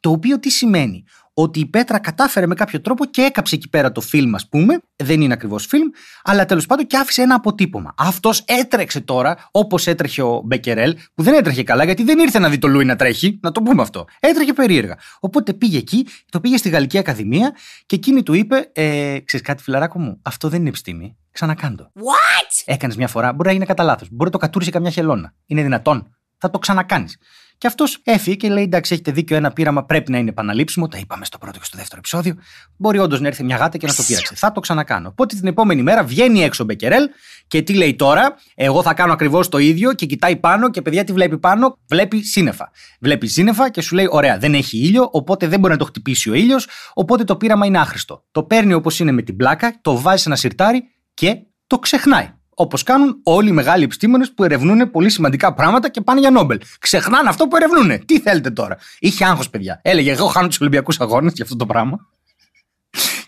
Το 0.00 0.10
οποίο 0.10 0.38
τι 0.38 0.50
σημαίνει, 0.50 1.04
ότι 1.34 1.60
η 1.60 1.66
Πέτρα 1.66 1.98
κατάφερε 1.98 2.46
με 2.46 2.54
κάποιο 2.54 2.80
τρόπο 2.80 3.04
και 3.04 3.22
έκαψε 3.22 3.54
εκεί 3.54 3.68
πέρα 3.68 3.92
το 3.92 4.00
φιλμ, 4.00 4.34
ας 4.34 4.48
πούμε. 4.48 4.80
Δεν 4.96 5.20
είναι 5.20 5.32
ακριβώς 5.32 5.66
φιλμ, 5.66 5.88
αλλά 6.22 6.44
τέλος 6.44 6.66
πάντων 6.66 6.86
και 6.86 6.96
άφησε 6.96 7.22
ένα 7.22 7.34
αποτύπωμα. 7.34 7.94
Αυτός 7.96 8.44
έτρεξε 8.46 9.00
τώρα, 9.00 9.48
όπως 9.50 9.86
έτρεχε 9.86 10.22
ο 10.22 10.42
Μπεκερέλ, 10.44 10.96
που 11.14 11.22
δεν 11.22 11.34
έτρεχε 11.34 11.62
καλά, 11.62 11.84
γιατί 11.84 12.02
δεν 12.02 12.18
ήρθε 12.18 12.38
να 12.38 12.48
δει 12.48 12.58
το 12.58 12.68
Λούι 12.68 12.84
να 12.84 12.96
τρέχει, 12.96 13.38
να 13.42 13.52
το 13.52 13.62
πούμε 13.62 13.82
αυτό. 13.82 14.04
Έτρεχε 14.20 14.52
περίεργα. 14.52 14.96
Οπότε 15.20 15.52
πήγε 15.52 15.78
εκεί, 15.78 16.06
το 16.30 16.40
πήγε 16.40 16.56
στη 16.56 16.68
Γαλλική 16.68 16.98
Ακαδημία 16.98 17.54
και 17.86 17.96
εκείνη 17.96 18.22
του 18.22 18.34
είπε: 18.34 18.70
ε, 18.72 19.18
Ξέρεις 19.24 19.46
κάτι, 19.46 19.62
φιλαράκο 19.62 19.98
μου, 19.98 20.20
αυτό 20.22 20.48
δεν 20.48 20.60
είναι 20.60 20.68
επιστήμη. 20.68 21.16
Ξανακάντο. 21.30 21.90
What? 21.94 22.62
Έκανες 22.64 22.96
μια 22.96 23.08
φορά, 23.08 23.32
μπορεί 23.32 23.48
να 23.48 23.54
είναι 23.54 23.64
κατά 23.64 23.82
λάθος. 23.82 24.08
Μπορεί 24.10 24.24
να 24.24 24.30
το 24.30 24.38
κατούρισε 24.38 24.70
καμιά 24.70 24.90
χελώνα. 24.90 25.34
Είναι 25.46 25.62
δυνατόν. 25.62 26.16
Θα 26.38 26.50
το 26.50 26.58
ξανακάνεις. 26.58 27.18
Και 27.62 27.68
αυτός 27.68 27.98
έφυγε 28.04 28.36
και 28.36 28.48
λέει: 28.48 28.62
Εντάξει, 28.62 28.92
έχετε 28.92 29.12
δίκιο, 29.12 29.36
ένα 29.36 29.52
πείραμα 29.52 29.84
πρέπει 29.84 30.10
να 30.10 30.18
είναι 30.18 30.28
επαναλήψιμο. 30.28 30.88
Τα 30.88 30.98
είπαμε 30.98 31.24
στο 31.24 31.38
πρώτο 31.38 31.58
και 31.58 31.64
στο 31.64 31.76
δεύτερο 31.76 31.98
επεισόδιο. 31.98 32.34
Μπορεί 32.76 32.98
όντως 32.98 33.20
να 33.20 33.26
έρθει 33.26 33.44
μια 33.44 33.56
γάτα 33.56 33.78
και 33.78 33.86
να 33.86 33.94
το 33.94 34.02
πείραξε. 34.06 34.34
θα 34.34 34.52
το 34.52 34.60
ξανακάνω. 34.60 35.08
Οπότε 35.08 35.36
την 35.36 35.46
επόμενη 35.46 35.82
μέρα 35.82 36.04
βγαίνει 36.04 36.42
έξω 36.42 36.62
ο 36.62 36.66
Μπεκερέλ 36.66 37.08
και 37.46 37.62
τι 37.62 37.74
λέει 37.74 37.94
τώρα: 37.96 38.34
Εγώ 38.54 38.82
θα 38.82 38.94
κάνω 38.94 39.12
ακριβώς 39.12 39.48
το 39.48 39.58
ίδιο 39.58 39.92
και 39.92 40.06
κοιτάει 40.06 40.36
πάνω 40.36 40.70
και 40.70 40.82
παιδιά 40.82 41.04
τι 41.04 41.12
βλέπει 41.12 41.38
πάνω, 41.38 41.78
βλέπει 41.88 42.22
σύννεφα. 42.22 42.70
Βλέπει 43.00 43.26
σύννεφα 43.26 43.70
και 43.70 43.80
σου 43.80 43.94
λέει: 43.94 44.06
Ωραία, 44.10 44.38
δεν 44.38 44.54
έχει 44.54 44.78
ήλιο, 44.78 45.08
οπότε 45.12 45.48
δεν 45.48 45.60
μπορεί 45.60 45.72
να 45.72 45.78
το 45.78 45.84
χτυπήσει 45.84 46.30
ο 46.30 46.34
ήλιος, 46.34 46.68
οπότε 46.94 47.24
το 47.24 47.36
πείραμα 47.36 47.66
είναι 47.66 47.78
άχρηστο. 47.78 48.24
Το 48.30 48.42
παίρνει 48.42 48.72
όπως 48.72 48.98
είναι 49.00 49.12
με 49.12 49.22
την 49.22 49.36
πλάκα, 49.36 49.78
το 49.80 50.00
βάζει 50.00 50.22
σε 50.22 50.28
ένα 50.28 50.36
σιρτάρι 50.36 50.82
και 51.14 51.36
το 51.66 51.78
ξεχνάει. 51.78 52.34
Όπως 52.54 52.82
κάνουν 52.82 53.20
όλοι 53.22 53.48
οι 53.48 53.52
μεγάλοι 53.52 53.84
επιστήμονες 53.84 54.32
που 54.32 54.44
ερευνούν 54.44 54.90
πολύ 54.90 55.10
σημαντικά 55.10 55.54
πράγματα 55.54 55.88
και 55.88 56.00
πάνε 56.00 56.20
για 56.20 56.30
Νόμπελ. 56.30 56.60
Ξεχνάνε 56.78 57.28
αυτό 57.28 57.48
που 57.48 57.56
ερευνούν. 57.56 58.04
Τι 58.04 58.20
θέλετε 58.20 58.50
τώρα; 58.50 58.76
Είχε 58.98 59.24
άγχος, 59.24 59.50
παιδιά. 59.50 59.80
Έλεγε: 59.82 60.10
Εγώ 60.10 60.26
χάνω 60.26 60.48
τους 60.48 60.60
Ολυμπιακούς 60.60 61.00
Αγώνες 61.00 61.32
για 61.34 61.44
αυτό 61.44 61.56
το 61.56 61.66
πράγμα. 61.66 62.06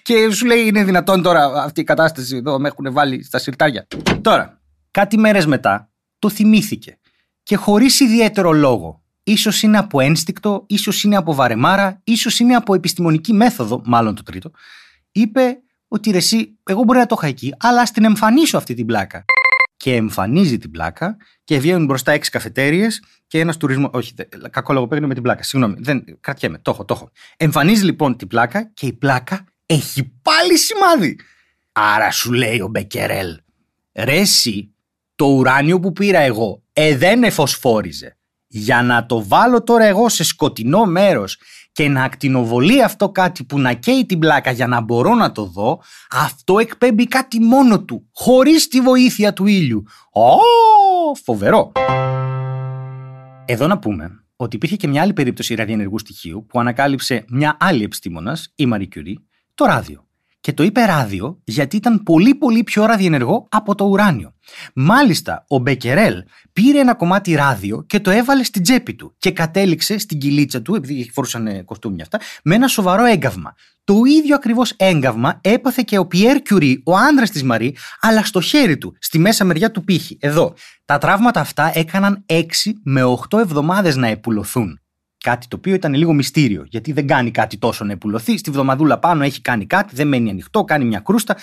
Και 0.03 0.31
σου 0.31 0.47
λέει: 0.47 0.67
Είναι 0.67 0.85
δυνατόν 0.85 1.23
τώρα 1.23 1.63
αυτή 1.63 1.81
η 1.81 1.85
κατάσταση 1.85 2.37
εδώ 2.37 2.59
με 2.59 2.69
έχουν 2.69 2.93
βάλει 2.93 3.23
στα 3.25 3.39
συρτάρια. 3.39 3.87
Τώρα, 4.21 4.61
κάτι 4.91 5.19
μέρες 5.19 5.47
μετά 5.47 5.89
το 6.19 6.29
θυμήθηκε. 6.29 6.99
Και 7.43 7.57
χωρίς 7.57 8.01
ιδιαίτερο 8.01 8.53
λόγο. 8.53 9.03
σω 9.37 9.51
είναι 9.63 9.79
από 9.79 10.01
ένστικτο, 10.01 10.65
ίσως 10.67 11.03
είναι 11.03 11.17
από 11.17 11.35
βαρεμάρα, 11.35 12.01
ίσως 12.05 12.39
είναι 12.39 12.55
από 12.55 12.75
επιστημονική 12.75 13.33
μέθοδο, 13.33 13.83
μάλλον 13.85 14.15
το 14.15 14.23
τρίτο. 14.23 14.51
Είπε: 15.13 15.59
ότι 15.95 16.11
ρε, 16.11 16.17
εσύ, 16.17 16.59
εγώ 16.63 16.83
μπορεί 16.83 16.99
να 16.99 17.07
το 17.07 17.15
είχα 17.19 17.27
εκεί, 17.27 17.55
αλλά 17.59 17.81
ας 17.81 17.91
την 17.91 18.05
εμφανίσω 18.05 18.57
αυτή 18.57 18.75
την 18.75 18.87
πλάκα. 18.87 19.25
Και 19.77 19.95
εμφανίζει 19.95 20.59
την 20.59 20.71
πλάκα 20.71 21.17
και 21.45 21.59
βγαίνουν 21.59 21.85
μπροστά 21.85 22.13
έξι 22.13 22.31
καφετέρειε 22.31 22.89
και 23.27 23.39
ένας 23.41 23.57
τουρισμό. 23.57 23.91
Όχι, 23.93 24.15
κακό 24.51 24.73
λογοπαίγνιο 24.73 25.09
με 25.09 25.15
την 25.15 25.23
πλάκα. 25.23 25.43
Συγγνώμη, 25.43 25.75
δεν 25.79 26.05
κρατιέμαι. 26.21 26.59
Το 26.59 26.71
έχω, 26.71 26.85
το 26.85 26.95
έχω. 26.95 27.11
Εμφανίζει 27.37 27.85
λοιπόν 27.85 28.17
την 28.17 28.29
πλάκα 28.29 28.71
και 28.75 28.87
η 28.87 28.93
πλάκα 28.93 29.45
έχει 29.67 30.13
πάλι 30.23 30.59
σημάδι. 30.59 31.19
Άρα 31.73 32.11
σου 32.11 32.33
λέει 32.33 32.61
ο 32.61 32.69
Μπεκερέλ, 32.69 33.41
ρε 33.93 34.19
εσύ, 34.19 34.75
το 35.15 35.25
ουράνιο 35.25 35.81
που 35.81 35.93
πήρα 35.93 36.19
εγώ, 36.19 36.63
ε 36.73 36.97
δεν 36.97 37.23
εφοσφόριζε. 37.23 38.19
Για 38.47 38.83
να 38.83 39.07
το 39.07 39.27
βάλω 39.27 39.63
τώρα 39.63 39.85
εγώ 39.85 40.09
σε 40.09 40.25
σκοτεινό 40.25 40.85
μέρος 40.85 41.39
και 41.75 41.89
να 41.89 42.05
ακτινοβολεί 42.05 42.83
αυτό 42.83 43.09
κάτι 43.11 43.45
που 43.45 43.59
να 43.59 43.73
καίει 43.73 44.07
την 44.07 44.19
πλάκα 44.19 44.51
για 44.51 44.67
να 44.67 44.81
μπορώ 44.81 45.15
να 45.15 45.33
το 45.33 45.45
δω, 45.45 45.81
αυτό 46.11 46.59
εκπέμπει 46.59 47.07
κάτι 47.07 47.41
μόνο 47.41 47.85
του, 47.85 48.09
χωρίς 48.13 48.69
τη 48.69 48.81
βοήθεια 48.81 49.33
του 49.33 49.47
ήλιου. 49.47 49.83
Ω, 50.13 51.15
φοβερό! 51.25 51.73
Εδώ 53.45 53.67
να 53.67 53.79
πούμε 53.79 54.25
ότι 54.37 54.57
υπήρχε 54.57 54.77
και 54.77 54.89
μια 54.89 55.03
άλλη 55.03 55.13
περίπτωση 55.13 55.55
ραδιενεργού 55.55 55.99
στοιχείου 55.99 56.47
που 56.49 56.61
ανακάλυψε 56.61 57.25
μια 57.29 57.57
άλλη 57.61 57.83
επιστήμονας, 57.83 58.53
η 58.55 58.69
Marie 58.73 58.89
Curie, 58.97 59.15
το 59.55 59.65
ράδιο 59.65 60.04
και 60.45 60.53
το 60.53 60.63
είπε 60.63 60.85
ράδιο 60.85 61.41
γιατί 61.45 61.77
ήταν 61.77 62.03
πολύ 62.03 62.35
πολύ 62.35 62.65
πιο 62.65 62.85
ραδιενεργό 62.85 63.47
από 63.51 63.75
το 63.75 63.85
ουράνιο. 63.85 64.35
Μάλιστα, 64.75 65.45
ο 65.49 65.59
Μπεκερέλ 65.59 66.23
πήρε 66.53 66.79
ένα 66.79 66.95
κομμάτι 66.95 67.35
ράδιο 67.35 67.85
και 67.87 68.01
το 68.01 68.11
έβαλε 68.11 68.43
στην 68.43 68.63
τσέπη 68.63 68.95
του 68.95 69.15
και 69.19 69.31
κατέληξε 69.31 69.99
στην 69.99 70.19
κυλίτσα 70.19 70.63
του, 70.63 70.75
επειδή 70.75 71.11
φορούσαν 71.15 71.65
κοστούμια 71.65 72.03
αυτά, 72.03 72.21
με 72.45 72.55
ένα 72.55 72.69
σοβαρό 72.69 73.05
έγκαυμα. 73.05 73.55
Το 73.85 73.95
ίδιο 74.19 74.35
ακριβώς 74.35 74.73
έγκαυμα 74.77 75.41
έπαθε 75.41 75.83
και 75.87 75.99
ο 75.99 76.07
Πιέρ 76.07 76.43
Κιουρί, 76.43 76.83
ο 76.85 76.97
άντρας 76.97 77.31
της 77.31 77.43
Μαρή, 77.43 77.77
αλλά 78.01 78.25
στο 78.25 78.41
χέρι 78.41 78.79
του, 78.79 78.97
στη 78.99 79.19
μέσα 79.19 79.45
μεριά 79.45 79.71
του 79.71 79.85
πύχη, 79.85 80.17
εδώ. 80.21 80.55
Τα 80.85 80.99
τραύματα 80.99 81.41
αυτά 81.41 81.71
έκαναν 81.75 82.25
6 82.27 82.43
με 82.83 83.03
8 83.31 83.39
εβδομάδες 83.39 83.97
να 83.97 84.07
επουλωθούν. 84.07 84.79
Κάτι 85.25 85.49
το 85.49 85.57
οποίο 85.57 85.75
ήταν 85.75 85.95
λίγο 85.95 86.13
μυστήριο, 86.13 86.65
γιατί 86.69 86.93
δεν 86.93 87.07
κάνει 87.07 87.31
κάτι 87.31 87.59
τόσο 87.59 87.85
να 87.85 87.93
επουλωθεί. 87.93 88.37
Στη 88.37 88.51
βδομαδούλα 88.51 88.99
πάνω 88.99 89.23
έχει 89.23 89.41
κάνει 89.41 89.67
κάτι, 89.67 89.95
δεν 89.95 90.09
μένει 90.09 90.31
ανοιχτό, 90.31 90.65
κάνει 90.65 90.85
μια 90.85 91.01
κρούστα. 91.01 91.37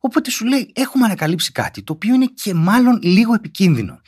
Οπότε 0.00 0.30
σου 0.30 0.44
λέει: 0.46 0.72
Έχουμε 0.74 1.04
ανακαλύψει 1.04 1.52
κάτι 1.52 1.82
το 1.82 1.92
οποίο 1.92 2.14
είναι 2.14 2.26
και 2.34 2.54
μάλλον 2.54 2.98
λίγο 3.02 3.34
επικίνδυνο. 3.34 4.00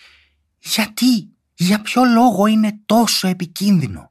Γιατί, 0.58 1.28
για 1.54 1.80
ποιο 1.82 2.02
λόγο 2.04 2.46
είναι 2.46 2.80
τόσο 2.86 3.28
επικίνδυνο; 3.28 4.10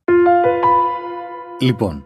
Λοιπόν, 1.60 2.04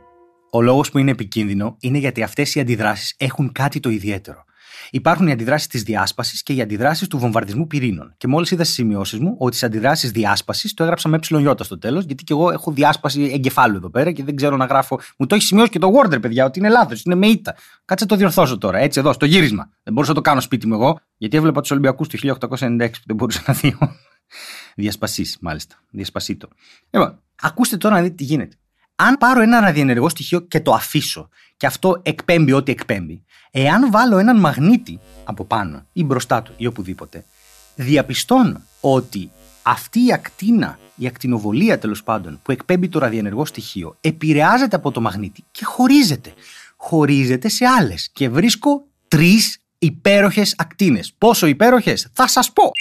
ο 0.51 0.61
λόγος 0.61 0.91
που 0.91 0.97
είναι 0.97 1.11
επικίνδυνο 1.11 1.75
είναι 1.79 1.97
γιατί 1.97 2.23
αυτές 2.23 2.55
οι 2.55 2.59
αντιδράσεις 2.59 3.15
έχουν 3.17 3.51
κάτι 3.51 3.79
το 3.79 3.89
ιδιαίτερο. 3.89 4.43
Υπάρχουν 4.91 5.27
οι 5.27 5.31
αντιδράσεις 5.31 5.67
της 5.67 5.83
διάσπασης 5.83 6.43
και 6.43 6.53
οι 6.53 6.61
αντιδράσεις 6.61 7.07
του 7.07 7.17
βομβαρδισμού 7.17 7.67
πυρήνων. 7.67 8.13
Και 8.17 8.27
μόλις 8.27 8.51
είδα 8.51 8.63
στι 8.63 8.73
σημειώσεις 8.73 9.19
μου 9.19 9.35
ότι 9.37 9.57
τι 9.57 9.65
αντιδράσεις 9.65 10.11
διάσπασης 10.11 10.73
το 10.73 10.83
έγραψα 10.83 11.09
με 11.09 11.19
ε 11.31 11.63
στο 11.63 11.77
τέλος, 11.77 12.03
γιατί 12.05 12.23
και 12.23 12.33
εγώ 12.33 12.51
έχω 12.51 12.71
διάσπαση 12.71 13.29
εγκεφάλου 13.33 13.75
εδώ 13.75 13.89
πέρα 13.89 14.11
και 14.11 14.23
δεν 14.23 14.35
ξέρω 14.35 14.57
να 14.57 14.65
γράφω. 14.65 14.99
Μου 15.17 15.25
το 15.25 15.35
έχει 15.35 15.43
σημειώσει 15.43 15.69
και 15.69 15.79
το 15.79 15.91
Word, 15.93 16.21
παιδιά, 16.21 16.45
ότι 16.45 16.59
είναι 16.59 16.69
λάθος, 16.69 17.03
είναι 17.03 17.15
με 17.15 17.27
ήττα. 17.27 17.55
Κάτσε 17.85 18.05
το 18.05 18.15
διορθώσω 18.15 18.57
τώρα, 18.57 18.77
έτσι 18.77 18.99
εδώ, 18.99 19.13
στο 19.13 19.25
γύρισμα. 19.25 19.69
Δεν 19.83 19.93
μπορούσα 19.93 20.11
να 20.11 20.17
το 20.17 20.23
κάνω 20.23 20.41
σπίτι 20.41 20.67
μου 20.67 20.73
εγώ, 20.73 20.99
γιατί 21.17 21.37
έβλεπα 21.37 21.61
τους 21.61 21.71
Ολυμπιακούς 21.71 22.07
του 22.07 22.17
1896 22.17 22.89
που 22.91 23.03
δεν 23.05 23.15
μπορούσα 23.15 23.43
να 23.47 23.53
δει. 23.53 23.77
Διασπασί, 24.75 25.37
μάλιστα. 25.41 25.75
Διασπασίτο. 25.89 26.47
Λοιπόν, 26.89 27.21
ακούστε 27.41 27.77
τώρα 27.77 27.95
να 27.95 28.01
δείτε 28.01 28.15
τι 28.15 28.23
γίνεται. 28.23 28.55
Αν 28.95 29.17
πάρω 29.17 29.41
ένα 29.41 29.59
ραδιενεργό 29.59 30.09
στοιχείο 30.09 30.39
και 30.39 30.59
το 30.59 30.73
αφήσω, 30.73 31.29
και 31.59 31.65
αυτό 31.65 31.99
εκπέμπει 32.03 32.51
ό,τι 32.51 32.71
εκπέμπει, 32.71 33.23
εάν 33.51 33.91
βάλω 33.91 34.17
έναν 34.17 34.39
μαγνήτη 34.39 34.99
από 35.23 35.45
πάνω 35.45 35.85
ή 35.93 36.03
μπροστά 36.03 36.41
του 36.41 36.53
ή 36.57 36.65
οπουδήποτε, 36.65 37.25
διαπιστώνω 37.75 38.61
ότι 38.81 39.31
αυτή 39.61 40.05
η 40.05 40.13
ακτίνα, 40.13 40.79
η 40.95 41.07
ακτινοβολία 41.07 41.79
τέλος 41.79 42.03
πάντων 42.03 42.39
που 42.43 42.51
εκπέμπει 42.51 42.89
το 42.89 42.99
ραδιενεργό 42.99 43.45
στοιχείο, 43.45 43.97
επηρεάζεται 44.01 44.75
από 44.75 44.91
το 44.91 45.01
μαγνήτη 45.01 45.43
και 45.51 45.65
χωρίζεται. 45.65 46.33
Χωρίζεται 46.75 47.49
σε 47.49 47.65
άλλες. 47.65 48.09
Και 48.13 48.29
βρίσκω 48.29 48.87
τρεις 49.07 49.57
υπέροχες 49.77 50.55
ακτίνες. 50.57 51.13
Πόσο 51.17 51.47
υπέροχες, 51.47 52.07
θα 52.13 52.27
σας 52.27 52.53
πω. 52.53 52.71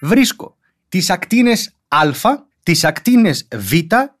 Βρίσκω 0.00 0.56
τις 0.88 1.10
ακτίνες 1.10 1.74
Α, 1.88 2.38
τις 2.70 2.84
ακτίνες 2.84 3.48
Β 3.54 3.72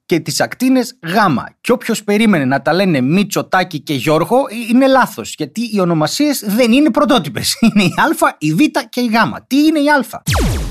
και 0.06 0.20
τις 0.20 0.40
ακτίνες 0.40 0.98
Γ. 1.02 1.14
Και 1.60 1.72
όποιος 1.72 2.04
περίμενε 2.04 2.44
να 2.44 2.62
τα 2.62 2.72
λένε 2.72 3.00
Μίτσο, 3.00 3.44
Τάκη 3.44 3.80
και 3.80 3.94
Γιώργο 3.94 4.36
είναι 4.70 4.86
λάθος. 4.86 5.34
Γιατί 5.36 5.60
οι 5.72 5.80
ονομασίες 5.80 6.44
δεν 6.46 6.72
είναι 6.72 6.90
πρωτότυπες. 6.90 7.56
Είναι 7.74 7.82
η 7.82 7.94
Α, 7.96 8.36
η 8.38 8.54
Β 8.54 8.58
και 8.88 9.00
η 9.00 9.06
Γ. 9.06 9.12
Τι 9.46 9.56
είναι 9.56 9.78
η 9.78 9.88
Α; 9.88 10.22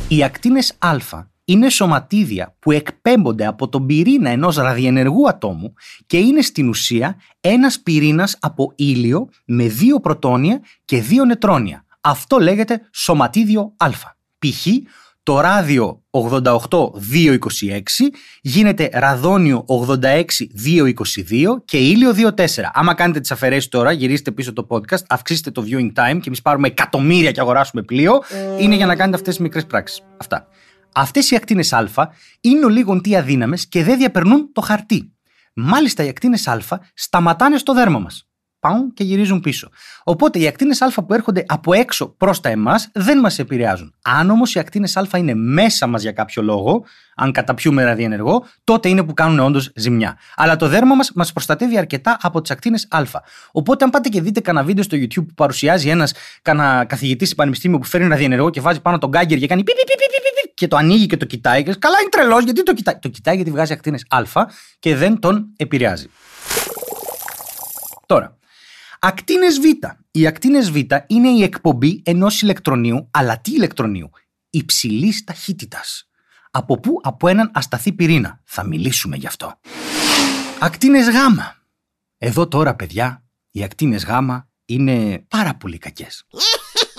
Οι 0.07 0.23
ακτίνες 0.23 0.73
Α 0.79 0.95
είναι 1.45 1.69
σωματίδια 1.69 2.55
που 2.59 2.71
εκπέμπονται 2.71 3.45
από 3.45 3.69
τον 3.69 3.85
πυρήνα 3.85 4.29
ενός 4.29 4.55
ραδιενεργού 4.55 5.27
ατόμου 5.27 5.73
και 6.05 6.17
είναι 6.17 6.41
στην 6.41 6.69
ουσία 6.69 7.15
ένας 7.41 7.79
πυρήνας 7.79 8.37
από 8.39 8.73
ήλιο 8.75 9.29
με 9.45 9.67
δύο 9.67 9.99
πρωτόνια 9.99 10.61
και 10.85 11.01
δύο 11.01 11.25
νετρόνια. 11.25 11.85
Αυτό 12.01 12.39
λέγεται 12.39 12.81
σωματίδιο 12.91 13.73
α. 13.77 13.89
Π.χ. 14.39 14.67
το 15.23 15.39
ράδιο 15.39 16.03
88-226 16.11 16.19
γίνεται 18.41 18.89
ραδόνιο 18.93 19.65
86-222 19.67 19.95
και 21.65 21.77
ήλιο 21.77 22.13
2-4. 22.35 22.45
Άμα 22.73 22.93
κάνετε 22.93 23.19
τις 23.19 23.31
αφαιρέσεις 23.31 23.69
τώρα, 23.69 23.91
γυρίστε 23.91 24.31
πίσω 24.31 24.53
το 24.53 24.67
podcast, 24.69 25.03
αυξήστε 25.09 25.51
το 25.51 25.63
viewing 25.67 25.91
time 25.93 26.17
και 26.19 26.27
εμείς 26.27 26.41
πάρουμε 26.41 26.67
εκατομμύρια 26.67 27.31
και 27.31 27.39
αγοράσουμε 27.39 27.81
πλοίο, 27.81 28.21
είναι 28.59 28.75
για 28.75 28.85
να 28.85 28.95
κάνετε 28.95 29.17
αυτές 29.17 29.33
τις 29.33 29.43
μικρές 29.43 29.65
πράξεις. 29.65 30.03
Αυτά. 30.17 30.47
Αυτές 30.93 31.31
οι 31.31 31.35
ακτίνες 31.35 31.73
α 31.73 31.87
είναι 32.41 32.65
ο 32.65 32.69
λίγον 32.69 33.01
τι 33.01 33.15
αδύναμες 33.15 33.67
και 33.67 33.83
δεν 33.83 33.97
διαπερνούν 33.97 34.51
το 34.53 34.61
χαρτί. 34.61 35.13
Μάλιστα 35.55 36.03
οι 36.03 36.07
ακτίνες 36.07 36.47
α 36.47 36.59
σταματάνε 36.93 37.57
στο 37.57 37.73
δέρμα 37.73 37.99
μας 37.99 38.28
πάνε 38.59 38.87
και 38.93 39.03
γυρίζουν 39.03 39.39
πίσω. 39.39 39.69
Οπότε 40.03 40.39
οι 40.39 40.47
ακτίνες 40.47 40.81
Α 40.81 40.91
που 40.91 41.13
έρχονται 41.13 41.43
από 41.47 41.73
έξω 41.73 42.07
προς 42.17 42.39
τα 42.39 42.49
εμάς 42.49 42.89
δεν 42.93 43.19
μας 43.19 43.39
επηρεάζουν. 43.39 43.93
Αν 44.01 44.29
όμως 44.29 44.55
οι 44.55 44.59
ακτίνες 44.59 44.97
Α 44.97 45.07
είναι 45.17 45.33
μέσα 45.33 45.87
μας 45.87 46.01
για 46.01 46.11
κάποιο 46.11 46.41
λόγο, 46.41 46.85
αν 47.15 47.31
καταπιούμε 47.31 47.83
ραδιενεργό, 47.83 48.45
τότε 48.63 48.89
είναι 48.89 49.03
που 49.03 49.13
κάνουν 49.13 49.39
όντως 49.39 49.71
ζημιά. 49.75 50.17
Αλλά 50.35 50.55
το 50.55 50.67
δέρμα 50.67 50.95
μας 50.95 51.11
μας 51.15 51.33
προστατεύει 51.33 51.77
αρκετά 51.77 52.17
από 52.21 52.41
τις 52.41 52.51
ακτίνες 52.51 52.87
Α. 52.89 53.01
Οπότε, 53.51 53.83
αν 53.83 53.89
πάτε 53.89 54.09
και 54.09 54.21
δείτε 54.21 54.39
κανένα 54.39 54.65
βίντεο 54.65 54.83
στο 54.83 54.97
YouTube 54.97 55.25
που 55.27 55.33
παρουσιάζει 55.35 55.89
ένας 55.89 56.13
καθηγητής 56.87 57.29
σε 57.29 57.35
πανεπιστήμιο 57.35 57.77
που 57.77 57.85
φέρνει 57.85 58.07
ραδιενεργό 58.07 58.49
και 58.49 58.61
βάζει 58.61 58.81
πάνω 58.81 58.97
τον 58.97 59.09
γκάγκερ 59.09 59.37
και 59.37 59.47
κάνει 59.47 59.63
πι, 59.63 59.71
πι, 59.71 59.85
πι, 59.85 59.95
πι, 59.95 60.53
και 60.53 60.67
το 60.67 60.77
ανοίγει 60.77 61.05
και 61.05 61.17
το 61.17 61.25
κοιτάει. 61.25 61.63
Και 61.63 61.75
καλά, 61.79 61.95
είναι 61.99 62.09
τρελός, 62.09 62.43
γιατί 62.43 62.63
το 62.63 62.73
κοιτάει; 62.73 62.95
Το 62.99 63.09
κοιτάει 63.09 63.35
γιατί 63.35 63.51
βγάζει 63.51 63.73
ακτίνες 63.73 64.05
Α 64.09 64.21
και 64.79 64.95
δεν 64.95 65.19
τον 65.19 65.53
επηρεάζει. 65.57 66.09
Τώρα, 68.05 68.37
Ακτίνες 69.01 69.59
Β. 69.59 69.63
Οι 70.11 70.27
ακτίνες 70.27 70.71
Β 70.71 70.75
είναι 71.07 71.29
η 71.29 71.43
εκπομπή 71.43 72.01
ενός 72.05 72.41
ηλεκτρονίου, 72.41 73.09
αλλά 73.11 73.39
τι 73.39 73.51
ηλεκτρονίου, 73.51 74.09
υψηλής 74.49 75.23
ταχύτητας. 75.23 76.09
Από 76.51 76.79
πού, 76.79 76.99
από 77.03 77.27
έναν 77.27 77.51
ασταθή 77.53 77.93
πυρήνα. 77.93 78.41
Θα 78.43 78.63
μιλήσουμε 78.63 79.15
γι' 79.15 79.27
αυτό. 79.27 79.59
Ακτίνες 80.59 81.07
Γ. 81.09 81.13
Εδώ 82.17 82.47
τώρα, 82.47 82.75
παιδιά, 82.75 83.23
οι 83.51 83.63
ακτίνες 83.63 84.05
Γ 84.05 84.09
είναι 84.65 85.25
πάρα 85.27 85.55
πολύ 85.55 85.77
κακές. 85.77 86.25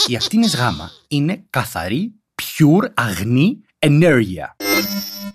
Οι 0.07 0.17
ακτίνες 0.17 0.57
Γ 0.57 0.61
είναι 1.09 1.47
καθαρή, 1.51 2.15
pure, 2.35 2.93
αγνή 2.95 3.61
ενέργεια 3.79 4.57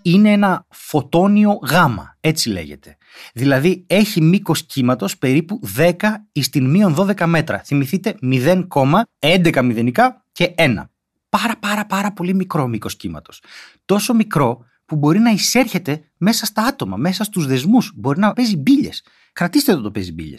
είναι 0.05 0.31
ένα 0.31 0.65
φωτόνιο 0.69 1.59
γάμα, 1.63 2.17
έτσι 2.19 2.49
λέγεται. 2.49 2.97
Δηλαδή 3.33 3.83
έχει 3.87 4.21
μήκος 4.21 4.65
κύματος 4.65 5.17
περίπου 5.17 5.59
10 5.77 5.93
εις 6.31 6.49
την 6.49 6.69
μείον 6.69 6.95
12 6.97 7.25
μέτρα. 7.25 7.59
Θυμηθείτε 7.59 8.15
0,11 8.21 9.63
μηδενικά 9.63 10.25
και 10.31 10.53
1. 10.57 10.89
Πάρα 11.29 11.57
πάρα 11.59 11.85
πάρα 11.85 12.13
πολύ 12.13 12.33
μικρό 12.33 12.67
μήκος 12.67 12.95
κύματος. 12.95 13.41
Τόσο 13.85 14.13
μικρό 14.13 14.65
που 14.85 14.95
μπορεί 14.95 15.19
να 15.19 15.29
εισέρχεται 15.29 16.03
μέσα 16.17 16.45
στα 16.45 16.63
άτομα, 16.63 16.97
μέσα 16.97 17.23
στους 17.23 17.47
δεσμούς. 17.47 17.91
Μπορεί 17.95 18.19
να 18.19 18.33
παίζει 18.33 18.57
μπύλε. 18.57 18.89
Κρατήστε 19.33 19.73
το 19.73 19.81
το 19.81 19.91
παίζει 19.91 20.13
μπύλε. 20.13 20.35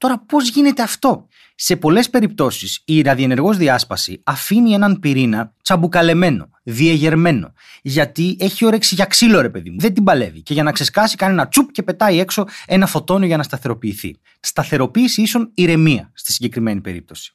Τώρα 0.00 0.24
πώς 0.26 0.48
γίνεται 0.48 0.82
αυτό; 0.82 1.28
Σε 1.54 1.76
πολλές 1.76 2.10
περιπτώσεις 2.10 2.82
η 2.84 3.00
ραδιενεργός 3.00 3.56
διάσπαση 3.56 4.22
αφήνει 4.24 4.72
έναν 4.72 4.98
πυρήνα 4.98 5.54
τσαμπουκαλεμένο, 5.62 6.50
διεγερμένο, 6.62 7.52
γιατί 7.82 8.36
έχει 8.40 8.64
όρεξη 8.64 8.94
για 8.94 9.04
ξύλο 9.04 9.40
ρε 9.40 9.50
παιδί 9.50 9.70
μου, 9.70 9.80
δεν 9.80 9.94
την 9.94 10.04
παλεύει 10.04 10.42
και 10.42 10.52
για 10.52 10.62
να 10.62 10.72
ξεσκάσει 10.72 11.16
κάνει 11.16 11.32
ένα 11.32 11.48
τσουπ 11.48 11.70
και 11.70 11.82
πετάει 11.82 12.18
έξω 12.18 12.44
ένα 12.66 12.86
φωτόνιο 12.86 13.26
για 13.26 13.36
να 13.36 13.42
σταθεροποιηθεί. 13.42 14.16
Σταθεροποίηση 14.40 15.22
ίσον 15.22 15.50
ηρεμία 15.54 16.10
στη 16.14 16.32
συγκεκριμένη 16.32 16.80
περίπτωση. 16.80 17.34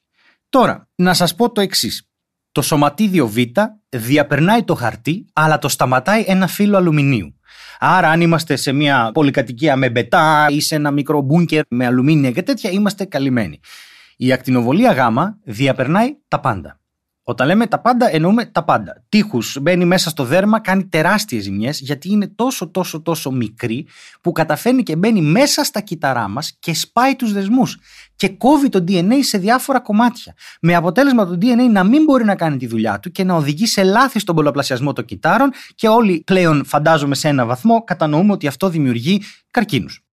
Τώρα, 0.49 0.89
να 0.95 1.13
σας 1.13 1.35
πω 1.35 1.51
το 1.51 1.61
εξής. 1.61 2.09
Το 2.51 2.61
σωματίδιο 2.61 3.27
Β 3.27 3.37
διαπερνάει 3.89 4.63
το 4.63 4.75
χαρτί, 4.75 5.25
αλλά 5.33 5.57
το 5.57 5.69
σταματάει 5.69 6.23
ένα 6.27 6.47
φύλλο 6.47 6.77
αλουμινίου. 6.77 7.34
Άρα, 7.79 8.09
αν 8.09 8.21
είμαστε 8.21 8.55
σε 8.55 8.71
μια 8.71 9.09
πολυκατοικία 9.13 9.75
με 9.75 9.89
μπετά 9.89 10.47
ή 10.49 10.61
σε 10.61 10.75
ένα 10.75 10.91
μικρό 10.91 11.21
μπούνκερ 11.21 11.63
με 11.69 11.85
αλουμίνια 11.85 12.31
και 12.31 12.43
τέτοια, 12.43 12.71
είμαστε 12.71 13.05
καλυμμένοι. 13.05 13.59
Η 14.17 14.31
ακτινοβολία 14.31 14.91
Γ 14.91 14.99
διαπερνάει 15.43 16.15
τα 16.27 16.39
πάντα. 16.39 16.79
Όταν 17.27 17.47
λέμε 17.47 17.67
τα 17.67 17.81
πάντα, 17.81 18.15
εννοούμε 18.15 18.45
τα 18.45 18.63
πάντα. 18.63 19.03
Τείχους 19.09 19.57
μπαίνει 19.61 19.85
μέσα 19.85 20.09
στο 20.09 20.23
δέρμα, 20.23 20.59
κάνει 20.61 20.85
τεράστιες 20.85 21.43
ζημιές, 21.43 21.79
γιατί 21.79 22.09
είναι 22.11 22.27
τόσο 22.27 22.71
τόσο 22.71 23.01
τόσο 23.01 23.31
μικρή, 23.31 23.87
που 24.21 24.31
καταφέρνει 24.31 24.83
και 24.83 24.95
μπαίνει 24.95 25.21
μέσα 25.21 25.63
στα 25.63 25.81
κύτταρά 25.81 26.27
μας 26.27 26.57
και 26.59 26.73
σπάει 26.73 27.15
τους 27.15 27.33
δεσμούς. 27.33 27.77
Και 28.15 28.29
κόβει 28.29 28.69
το 28.69 28.83
DNA 28.87 29.19
σε 29.21 29.37
διάφορα 29.37 29.79
κομμάτια. 29.79 30.33
Με 30.61 30.75
αποτέλεσμα 30.75 31.25
το 31.25 31.37
DNA 31.41 31.69
να 31.71 31.83
μην 31.83 32.03
μπορεί 32.03 32.23
να 32.23 32.35
κάνει 32.35 32.57
τη 32.57 32.67
δουλειά 32.67 32.99
του 32.99 33.11
και 33.11 33.23
να 33.23 33.35
οδηγεί 33.35 33.65
σε 33.65 33.83
λάθη 33.83 34.19
στον 34.19 34.35
πολλαπλασιασμό 34.35 34.93
των 34.93 35.05
κυτάρων, 35.05 35.51
και 35.75 35.87
όλοι 35.87 36.23
πλέον, 36.25 36.65
φαντάζομαι, 36.65 37.15
σε 37.15 37.27
ένα 37.27 37.45
βαθμό 37.45 37.83
κατανοούμε 37.83 38.31
ότι 38.31 38.47
αυτό 38.47 38.69
δημιουργεί 38.69 39.21
καρκίνους. 39.51 40.03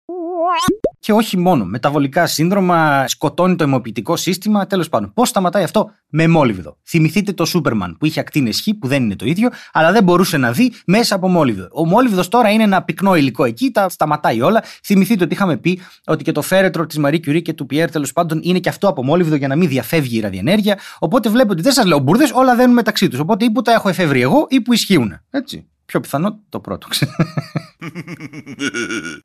Και 1.05 1.12
όχι 1.12 1.38
μόνο. 1.38 1.65
Μεταβολικά 1.65 2.27
σύνδρομα, 2.27 3.09
σκοτώνει 3.09 3.57
το 3.57 3.65
αιμοποιητικό 3.65 4.17
σύστημα. 4.17 4.67
Τέλος 4.67 4.88
πάντων, 4.88 5.12
πώς 5.12 5.29
σταματάει 5.29 5.62
αυτό; 5.62 5.91
Με 6.09 6.29
μόλιβδο. 6.29 6.77
Θυμηθείτε 6.88 7.33
το 7.33 7.45
Σούπερμαν 7.45 7.97
που 7.99 8.07
είχε 8.07 8.21
ακτίνες 8.21 8.61
χ, 8.61 8.69
που 8.79 8.87
δεν 8.87 9.03
είναι 9.03 9.17
το 9.17 9.27
ίδιο, 9.27 9.49
αλλά 9.73 9.93
δεν 9.93 10.03
μπορούσε 10.05 10.37
να 10.37 10.53
δει 10.53 10.73
μέσα 10.87 11.15
από 11.15 11.29
μόλιβδο. 11.29 11.69
Ο 11.73 11.87
μόλιβδο 11.87 12.29
τώρα 12.29 12.51
είναι 12.51 12.62
ένα 12.62 12.83
πυκνό 12.83 13.17
υλικό 13.17 13.45
εκεί, 13.45 13.71
τα 13.71 13.88
σταματάει 13.88 14.41
όλα. 14.41 14.62
Θυμηθείτε 14.85 15.25
ότι 15.25 15.35
είχαμε 15.35 15.57
πει 15.57 15.81
ότι 16.05 16.25
και 16.25 16.33
το 16.33 16.43
φέρετρο 16.43 16.87
της 16.87 16.99
Μαρή 16.99 17.21
Κιουρί 17.21 17.43
και 17.43 17.53
του 17.53 17.67
Πιέρ 17.67 17.91
τέλος 17.91 18.12
πάντων 18.12 18.41
είναι 18.43 18.59
και 18.59 18.69
αυτό 18.69 18.88
από 18.88 19.05
μόλιβδο 19.05 19.35
για 19.35 19.49
να 19.49 19.57
μην 19.57 19.69
διαφεύγει 19.69 20.17
η 20.17 20.21
ραδιενέργεια. 20.21 20.79
Οπότε 20.99 21.29
βλέπετε 21.29 21.53
ότι 21.53 21.62
δεν 21.62 21.73
σας 21.73 21.85
λέω 21.85 21.99
μπουρδες, 21.99 22.31
όλα 22.35 22.55
δένουν 22.55 22.75
μεταξύ 22.75 23.09
τους. 23.09 23.19
Οπότε 23.19 23.45
ή 23.45 23.51
που 23.51 23.62
τα 23.62 23.73
έχω 23.73 23.88
εφεύρει 23.88 24.21
εγώ 24.21 24.47
ή 24.49 24.61
που 24.61 24.73
ισχύουν. 24.73 25.21
Έτσι. 25.31 25.67
Πιο 25.92 26.00
πιθανό 26.00 26.40
το 26.48 26.61
πρώτο. 26.61 26.88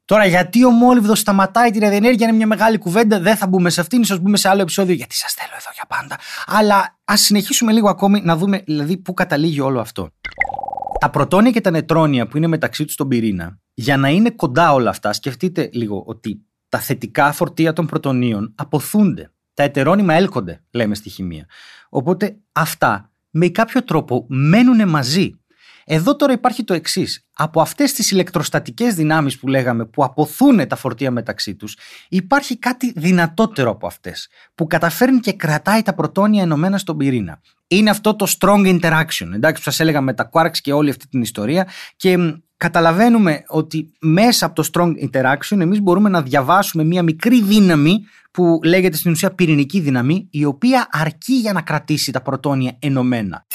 Τώρα, 0.06 0.26
γιατί 0.26 0.66
ο 0.66 0.70
Μόλιβδο 0.70 1.16
σταματάει 1.16 1.72
τη 1.72 1.80
ραδιενέργεια 1.80 2.28
είναι 2.28 2.36
μια 2.36 2.48
μεγάλη 2.48 2.78
κουβέντα. 2.78 3.20
Δεν 3.20 3.36
θα 3.36 3.48
μπούμε 3.48 3.70
σε 3.70 3.82
αυτήν, 3.82 4.02
ίσως 4.02 4.20
μπούμε 4.20 4.38
σε 4.38 4.50
άλλο 4.50 4.62
επεισόδιο, 4.62 4.94
γιατί 4.94 5.16
σας 5.16 5.34
θέλω 5.34 5.52
εδώ 5.60 5.70
για 5.74 5.86
πάντα. 5.88 6.18
Αλλά 6.46 6.98
ας 7.06 7.22
συνεχίσουμε 7.22 7.72
λίγο 7.72 7.90
ακόμη 7.90 8.22
να 8.22 8.38
δούμε 8.38 8.64
δηλαδή 8.66 8.98
πού 8.98 9.14
καταλήγει 9.14 9.60
όλο 9.60 9.80
αυτό. 9.80 10.10
Τα 11.00 11.10
πρωτόνια 11.10 11.52
και 11.52 11.62
τα 11.62 11.72
νετρόνια 11.72 12.28
που 12.28 12.38
είναι 12.38 12.48
μεταξύ 12.48 12.86
τους 12.86 12.94
στον 12.94 13.08
πυρήνα, 13.08 13.60
για 13.74 13.98
να 13.98 14.10
είναι 14.10 14.30
κοντά 14.30 14.74
όλα 14.74 14.90
αυτά, 14.90 15.14
σκεφτείτε 15.14 15.70
λίγο 15.74 16.04
ότι 16.06 16.42
τα 16.70 16.80
θετικά 16.80 17.32
φορτία 17.32 17.74
των 17.74 17.86
πρωτονίων 17.86 18.54
αποθούνται. 18.56 19.32
Τα 19.54 19.64
ετερόνυμα 19.64 20.14
έλκονται, 20.14 20.64
λέμε 20.72 20.96
στη 20.96 21.10
χημεία. 21.10 21.46
Οπότε 21.90 22.38
αυτά 22.52 23.12
με 23.30 23.48
κάποιο 23.48 23.84
τρόπο 23.84 24.26
μένουν 24.30 24.90
μαζί. 24.90 25.40
Εδώ 25.90 26.16
τώρα 26.16 26.34
υπάρχει 26.34 26.64
το 26.64 26.74
εξής. 26.74 27.26
Από 27.34 27.62
αυτές 27.62 27.94
τις 27.94 28.12
ηλεκτροστατικές 28.12 28.96
δυνάμεις 28.96 29.38
που 29.38 29.48
λέγαμε, 29.48 29.86
που 29.86 30.04
αποθούν 30.04 30.68
τα 30.68 30.76
φορτία 30.76 31.12
μεταξύ 31.12 31.56
τους, 31.56 31.78
υπάρχει 32.10 32.58
κάτι 32.58 32.92
δυνατότερο 32.96 33.70
από 33.70 33.88
αυτές, 33.88 34.28
που 34.56 34.68
καταφέρνει 34.68 35.20
και 35.20 35.34
κρατάει 35.34 35.82
τα 35.82 35.94
πρωτόνια 35.94 36.42
ενωμένα 36.42 36.78
στον 36.78 36.98
πυρήνα. 36.98 37.42
Είναι 37.68 37.90
αυτό 37.90 38.16
το 38.16 38.28
strong 38.40 38.80
interaction, 38.80 39.32
εντάξει, 39.34 39.64
που 39.64 39.70
σας 39.70 39.80
έλεγα 39.80 40.02
με 40.02 40.14
τα 40.14 40.30
quarks 40.34 40.58
και 40.62 40.74
όλη 40.74 40.90
αυτή 40.90 41.08
την 41.08 41.22
ιστορία. 41.22 41.68
Και 41.96 42.18
καταλαβαίνουμε 42.58 43.44
ότι 43.48 43.92
μέσα 44.00 44.46
από 44.46 44.56
το 44.56 44.70
strong 44.74 44.92
interaction 45.10 45.60
εμείς 45.60 45.82
μπορούμε 45.82 46.10
να 46.10 46.22
διαβάσουμε 46.22 46.84
μια 46.84 47.04
μικρή 47.04 47.42
δύναμη 47.42 48.00
που 48.32 48.60
λέγεται 48.64 48.98
στην 48.98 49.12
ουσία 49.12 49.32
πυρηνική 49.32 49.80
δύναμη, 49.80 50.28
η 50.32 50.46
οποία 50.46 50.88
αρκεί 50.92 51.34
για 51.34 51.54
να 51.54 51.62
κρατήσει 51.62 52.12
τα 52.12 52.22
πρωτόνια 52.22 52.76
ενωμένα. 52.80 53.46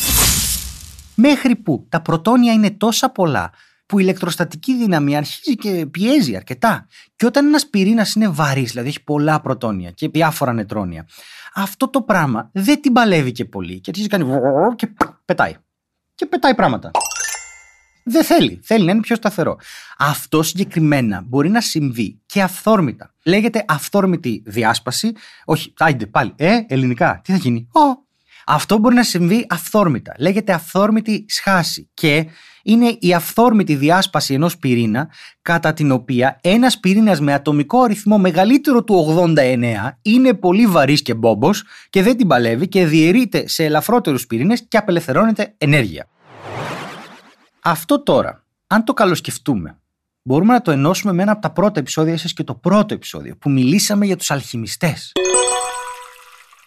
Μέχρι 1.14 1.56
που 1.56 1.86
τα 1.88 2.02
πρωτόνια 2.02 2.52
είναι 2.52 2.70
τόσα 2.70 3.10
πολλά 3.10 3.50
που 3.86 3.98
η 3.98 4.02
ηλεκτροστατική 4.04 4.76
δύναμη 4.76 5.16
αρχίζει 5.16 5.56
και 5.56 5.86
πιέζει 5.90 6.36
αρκετά. 6.36 6.86
Και 7.16 7.26
όταν 7.26 7.46
ένας 7.46 7.66
πυρήνας 7.66 8.14
είναι 8.14 8.28
βαρύς, 8.28 8.70
δηλαδή 8.70 8.88
έχει 8.88 9.04
πολλά 9.04 9.40
πρωτόνια 9.40 9.90
και 9.90 10.08
διάφορα 10.08 10.52
νετρόνια, 10.52 11.06
αυτό 11.54 11.88
το 11.88 12.02
πράγμα 12.02 12.50
δεν 12.52 12.80
την 12.80 12.92
παλεύει 12.92 13.32
και 13.32 13.44
πολύ 13.44 13.80
και 13.80 13.90
αρχίζει 13.90 14.08
κάνει 14.08 14.24
και 14.76 14.92
πετάει. 15.24 15.54
Και 16.14 16.26
πετάει 16.26 16.54
πράγματα. 16.54 16.90
Δεν 18.04 18.24
θέλει. 18.24 18.60
Θέλει 18.62 18.84
να 18.84 18.92
είναι 18.92 19.00
πιο 19.00 19.16
σταθερό. 19.16 19.56
Αυτό 19.98 20.42
συγκεκριμένα 20.42 21.22
μπορεί 21.26 21.48
να 21.48 21.60
συμβεί 21.60 22.20
και 22.26 22.42
αυθόρμητα. 22.42 23.14
Λέγεται 23.24 23.64
αυθόρμητη 23.68 24.42
διάσπαση. 24.46 25.12
Όχι, 25.44 25.72
άιντε 25.78 26.06
πάλι. 26.06 26.32
Ε, 26.36 26.58
ελληνικά. 26.68 27.20
Τι 27.24 27.32
θα 27.32 27.38
γίνει; 27.38 27.68
Ω, 27.72 28.01
αυτό 28.46 28.78
μπορεί 28.78 28.94
να 28.94 29.02
συμβεί 29.02 29.46
αυθόρμητα. 29.48 30.14
Λέγεται 30.18 30.52
αυθόρμητη 30.52 31.24
σχάση 31.28 31.90
και 31.94 32.26
είναι 32.62 32.96
η 32.98 33.14
αυθόρμητη 33.14 33.74
διάσπαση 33.74 34.34
ενός 34.34 34.58
πυρήνα 34.58 35.10
κατά 35.42 35.72
την 35.72 35.90
οποία 35.90 36.38
ένας 36.42 36.80
πυρήνας 36.80 37.20
με 37.20 37.32
ατομικό 37.32 37.82
αριθμό 37.82 38.18
μεγαλύτερο 38.18 38.84
του 38.84 39.16
89 39.36 39.90
είναι 40.02 40.34
πολύ 40.34 40.66
βαρύς 40.66 41.02
και 41.02 41.14
μπόμπος 41.14 41.64
και 41.90 42.02
δεν 42.02 42.16
την 42.16 42.26
παλεύει 42.26 42.68
και 42.68 42.86
διαιρείται 42.86 43.48
σε 43.48 43.64
ελαφρότερους 43.64 44.26
πυρήνες 44.26 44.64
και 44.68 44.76
απελευθερώνεται 44.76 45.54
ενέργεια. 45.58 46.06
Αυτό 47.62 48.02
τώρα, 48.02 48.44
αν 48.66 48.84
το 48.84 48.92
καλοσκεφτούμε, 48.92 49.78
μπορούμε 50.22 50.52
να 50.52 50.62
το 50.62 50.70
ενώσουμε 50.70 51.12
με 51.12 51.22
ένα 51.22 51.32
από 51.32 51.40
τα 51.40 51.50
πρώτα 51.50 51.80
επεισόδια, 51.80 52.12
ίσως 52.12 52.32
και 52.32 52.44
το 52.44 52.54
πρώτο 52.54 52.94
επεισόδιο, 52.94 53.36
που 53.36 53.50
μιλήσαμε 53.50 54.06
για 54.06 54.16
τους 54.16 54.30
αλχημιστές. 54.30 55.12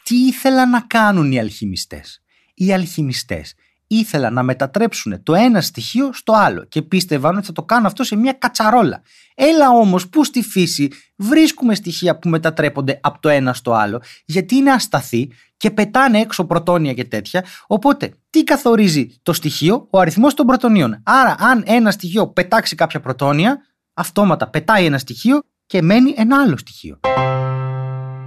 Τι 0.09 0.15
ήθελαν 0.15 0.69
να 0.69 0.81
κάνουν 0.81 1.31
οι 1.31 1.39
αλχημιστές; 1.39 2.21
Οι 2.53 2.73
αλχημιστές 2.73 3.53
ήθελαν 3.87 4.33
να 4.33 4.43
μετατρέψουν 4.43 5.23
το 5.23 5.33
ένα 5.33 5.61
στοιχείο 5.61 6.13
στο 6.13 6.33
άλλο 6.33 6.65
και 6.65 6.81
πίστευαν 6.81 7.37
ότι 7.37 7.45
θα 7.45 7.51
το 7.51 7.63
κάνουν 7.63 7.85
αυτό 7.85 8.03
σε 8.03 8.15
μια 8.15 8.33
κατσαρόλα. 8.33 9.01
Έλα 9.35 9.69
όμως 9.69 10.09
που 10.09 10.23
στη 10.23 10.43
φύση 10.43 10.91
βρίσκουμε 11.15 11.75
στοιχεία 11.75 12.19
που 12.19 12.29
μετατρέπονται 12.29 12.99
από 13.03 13.19
το 13.19 13.29
ένα 13.29 13.53
στο 13.53 13.73
άλλο 13.73 14.01
γιατί 14.25 14.55
είναι 14.55 14.71
ασταθή 14.71 15.31
και 15.57 15.71
πετάνε 15.71 16.19
έξω 16.19 16.45
πρωτόνια 16.45 16.93
και 16.93 17.05
τέτοια. 17.05 17.45
Οπότε 17.67 18.13
τι 18.29 18.43
καθορίζει 18.43 19.19
το 19.23 19.33
στοιχείο, 19.33 19.87
ο 19.89 19.99
αριθμός 19.99 20.33
των 20.33 20.45
πρωτονίων. 20.45 21.01
Άρα 21.03 21.35
αν 21.39 21.63
ένα 21.65 21.91
στοιχείο 21.91 22.27
πετάξει 22.27 22.75
κάποια 22.75 22.99
πρωτόνια, 22.99 23.57
αυτόματα 23.93 24.49
πετάει 24.49 24.85
ένα 24.85 24.97
στοιχείο 24.97 25.41
και 25.65 25.81
μένει 25.81 26.13
ένα 26.17 26.41
άλλο 26.41 26.57
στοιχείο. 26.57 26.99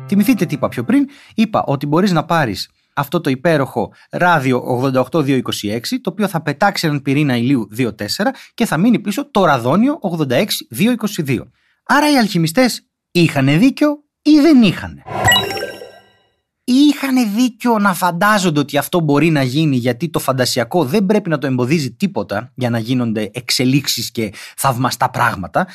Θυμηθείτε 0.09 0.45
τι 0.45 0.55
είπα 0.55 0.69
πιο 0.69 0.85
πριν. 0.85 1.09
Είπα 1.35 1.65
ότι 1.67 1.87
μπορείς 1.87 2.13
να 2.13 2.25
πάρεις 2.25 2.71
αυτό 2.95 3.21
το 3.21 3.31
υπέροχο 3.31 3.93
ράδιο 4.11 4.83
88226, 5.13 5.41
το 6.01 6.11
οποίο 6.11 6.29
θα 6.29 6.43
πετάξει 6.43 6.87
έναν 6.87 7.03
πυρήνα 7.03 7.37
ηλίου 7.37 7.69
2-4 7.79 7.91
και 8.55 8.67
θα 8.67 8.77
μείνει 8.77 8.99
πίσω 8.99 9.31
το 9.31 9.45
ραδόνιο 9.45 9.99
86222. 11.27 11.39
Άρα 11.85 12.13
οι 12.13 12.17
αλχημιστές 12.19 12.87
είχαν 13.11 13.59
δίκιο 13.59 14.05
ή 14.23 14.41
δεν 14.41 14.63
είχαν. 14.63 15.03
Είχαν 16.65 17.35
δίκιο 17.35 17.79
να 17.79 17.95
φαντάζονται 17.95 18.61
ότι 18.61 18.79
αυτό 18.79 19.01
μπορεί 19.01 19.31
να 19.31 19.43
γίνει 19.43 19.77
γιατί 19.77 20.09
το 20.09 20.19
φαντασιακό 20.19 20.85
δεν 20.85 21.07
πρέπει 21.07 21.31
να 21.31 21.39
το 21.39 21.47
εμποδίζει 21.47 21.93
τίποτα 21.93 22.53
για 22.55 22.71
να 22.71 22.79
γίνονται 22.79 23.31
εξελίξεις 23.33 24.11
και 24.11 24.33
θαυμαστά 24.57 25.11
πράγματα. 25.11 25.67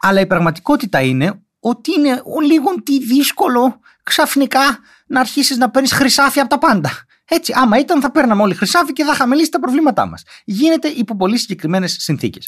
Αλλά 0.00 0.20
η 0.20 0.26
πραγματικότητα 0.26 1.00
είναι 1.00 1.42
ότι 1.60 1.92
είναι 1.92 2.22
λίγο 2.46 2.82
τι 2.82 2.98
δύσκολο 3.04 3.80
ξαφνικά 4.02 4.78
να 5.06 5.20
αρχίσεις 5.20 5.56
να 5.56 5.70
παίρνεις 5.70 5.92
χρυσάφι 5.92 6.40
από 6.40 6.48
τα 6.48 6.58
πάντα. 6.58 6.90
Έτσι, 7.24 7.52
άμα 7.56 7.78
ήταν, 7.78 8.00
θα 8.00 8.10
παίρναμε 8.10 8.42
όλοι 8.42 8.54
χρυσάφι 8.54 8.92
και 8.92 9.04
θα 9.04 9.12
είχαμε 9.12 9.36
λύσει 9.36 9.50
τα 9.50 9.60
προβλήματά 9.60 10.06
μας. 10.06 10.22
Γίνεται 10.44 10.88
υπό 10.88 11.16
πολύ 11.16 11.38
συγκεκριμένες 11.38 11.96
συνθήκες. 11.98 12.46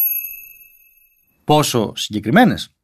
Πόσο 1.45 1.93
συγκεκριμένες, 1.97 2.75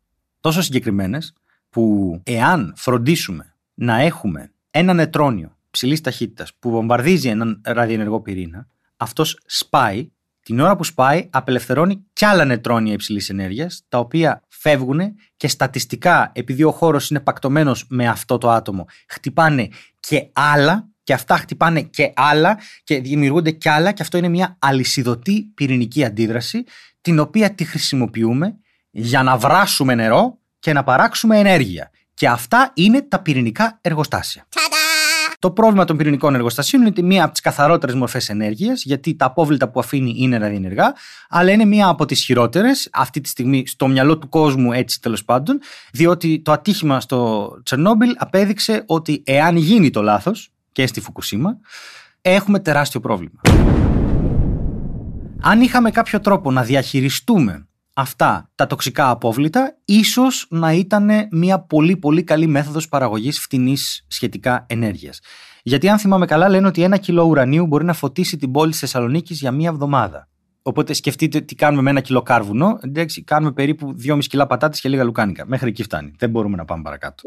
τόσο 0.40 0.62
συγκεκριμένες 0.62 1.32
που 1.70 2.20
εάν 2.24 2.74
φροντίσουμε 2.76 3.54
να 3.74 3.96
έχουμε 4.00 4.52
ένα 4.70 4.92
νετρόνιο 4.92 5.56
ψηλής 5.70 6.00
ταχύτητας 6.00 6.54
που 6.58 6.70
βομβαρδίζει 6.70 7.28
έναν 7.28 7.60
ραδιενεργό 7.64 8.20
πυρήνα, 8.20 8.68
αυτός 8.96 9.40
σπάει. 9.46 10.10
Την 10.48 10.60
ώρα 10.60 10.76
που 10.76 10.84
σπάει, 10.84 11.28
απελευθερώνει 11.30 12.04
κι 12.12 12.24
άλλα 12.24 12.44
νετρόνια 12.44 12.92
υψηλής 12.92 13.28
ενέργειας, 13.28 13.84
τα 13.88 13.98
οποία 13.98 14.42
φεύγουν 14.48 15.00
και 15.36 15.48
στατιστικά, 15.48 16.30
επειδή 16.34 16.62
ο 16.62 16.70
χώρος 16.70 17.10
είναι 17.10 17.20
πακτωμένος 17.20 17.84
με 17.88 18.08
αυτό 18.08 18.38
το 18.38 18.50
άτομο, 18.50 18.86
χτυπάνε 19.08 19.68
και 20.00 20.28
άλλα 20.32 20.88
και 21.02 21.12
αυτά 21.12 21.36
χτυπάνε 21.36 21.82
και 21.82 22.12
άλλα 22.16 22.58
και 22.84 23.00
δημιουργούνται 23.00 23.50
και 23.50 23.70
άλλα 23.70 23.92
και 23.92 24.02
αυτό 24.02 24.18
είναι 24.18 24.28
μια 24.28 24.56
αλυσιδωτή 24.58 25.42
πυρηνική 25.54 26.04
αντίδραση 26.04 26.64
την 27.00 27.18
οποία 27.18 27.54
τη 27.54 27.64
χρησιμοποιούμε 27.64 28.56
για 28.90 29.22
να 29.22 29.36
βράσουμε 29.36 29.94
νερό 29.94 30.38
και 30.58 30.72
να 30.72 30.84
παράξουμε 30.84 31.38
ενέργεια. 31.38 31.90
Και 32.14 32.28
αυτά 32.28 32.70
είναι 32.74 33.02
τα 33.02 33.22
πυρηνικά 33.22 33.78
εργοστάσια. 33.80 34.46
Το 35.40 35.50
πρόβλημα 35.50 35.84
των 35.84 35.96
πυρηνικών 35.96 36.34
εργοστασίων 36.34 36.80
είναι 36.80 36.90
ότι 36.90 37.02
μία 37.02 37.22
από 37.22 37.32
τις 37.32 37.40
καθαρότερες 37.40 37.94
μορφές 37.94 38.28
ενέργειας, 38.28 38.84
γιατί 38.84 39.16
τα 39.16 39.26
απόβλητα 39.26 39.68
που 39.70 39.80
αφήνει 39.80 40.14
είναι 40.16 40.38
ραδιενεργά, 40.38 40.94
αλλά 41.28 41.50
είναι 41.50 41.64
μία 41.64 41.88
από 41.88 42.04
τις 42.04 42.24
χειρότερες 42.24 42.88
αυτή 42.92 43.20
τη 43.20 43.28
στιγμή 43.28 43.66
στο 43.66 43.88
μυαλό 43.88 44.18
του 44.18 44.28
κόσμου, 44.28 44.72
έτσι 44.72 45.00
τέλος 45.00 45.24
πάντων, 45.24 45.58
διότι 45.92 46.42
το 46.42 46.52
ατύχημα 46.52 47.00
στο 47.00 47.50
Τσερνόμπιλ 47.64 48.14
απέδειξε 48.16 48.82
ότι 48.86 49.22
εάν 49.26 49.56
γίνει 49.56 49.90
το 49.90 50.02
λάθος, 50.02 50.50
και 50.72 50.86
στη 50.86 51.00
Φουκουσίμα, 51.00 51.58
έχουμε 52.20 52.58
τεράστιο 52.58 53.00
πρόβλημα. 53.00 53.40
Αν 55.40 55.60
είχαμε 55.60 55.90
κάποιο 55.90 56.20
τρόπο 56.20 56.50
να 56.50 56.62
διαχειριστούμε 56.62 57.67
αυτά 57.98 58.50
τα 58.54 58.66
τοξικά 58.66 59.10
απόβλητα, 59.10 59.76
ίσως 59.84 60.46
να 60.50 60.72
ήταν 60.72 61.10
μια 61.30 61.58
πολύ 61.60 61.96
πολύ 61.96 62.22
καλή 62.22 62.46
μέθοδος 62.46 62.88
παραγωγής 62.88 63.40
φτηνής 63.40 64.04
σχετικά 64.08 64.66
ενέργειας. 64.68 65.20
Γιατί 65.62 65.88
αν 65.88 65.98
θυμάμαι 65.98 66.26
καλά 66.26 66.48
λένε 66.48 66.66
ότι 66.66 66.82
ένα 66.82 66.96
κιλό 66.96 67.24
ουρανίου 67.24 67.66
μπορεί 67.66 67.84
να 67.84 67.92
φωτίσει 67.92 68.36
την 68.36 68.50
πόλη 68.50 68.70
της 68.70 68.80
Θεσσαλονίκης 68.80 69.40
για 69.40 69.50
μία 69.50 69.68
εβδομάδα. 69.68 70.28
Οπότε 70.62 70.92
σκεφτείτε 70.92 71.40
τι 71.40 71.54
κάνουμε 71.54 71.82
με 71.82 71.90
ένα 71.90 72.00
κιλό 72.00 72.22
κάρβουνο. 72.22 72.78
Εντάξει, 72.80 73.24
κάνουμε 73.24 73.52
περίπου 73.52 73.94
2,5 74.06 74.18
κιλά 74.18 74.46
πατάτες 74.46 74.80
και 74.80 74.88
λίγα 74.88 75.04
λουκάνικα. 75.04 75.46
Μέχρι 75.46 75.68
εκεί 75.68 75.82
φτάνει. 75.82 76.12
Δεν 76.18 76.30
μπορούμε 76.30 76.56
να 76.56 76.64
πάμε 76.64 76.82
παρακάτω. 76.82 77.22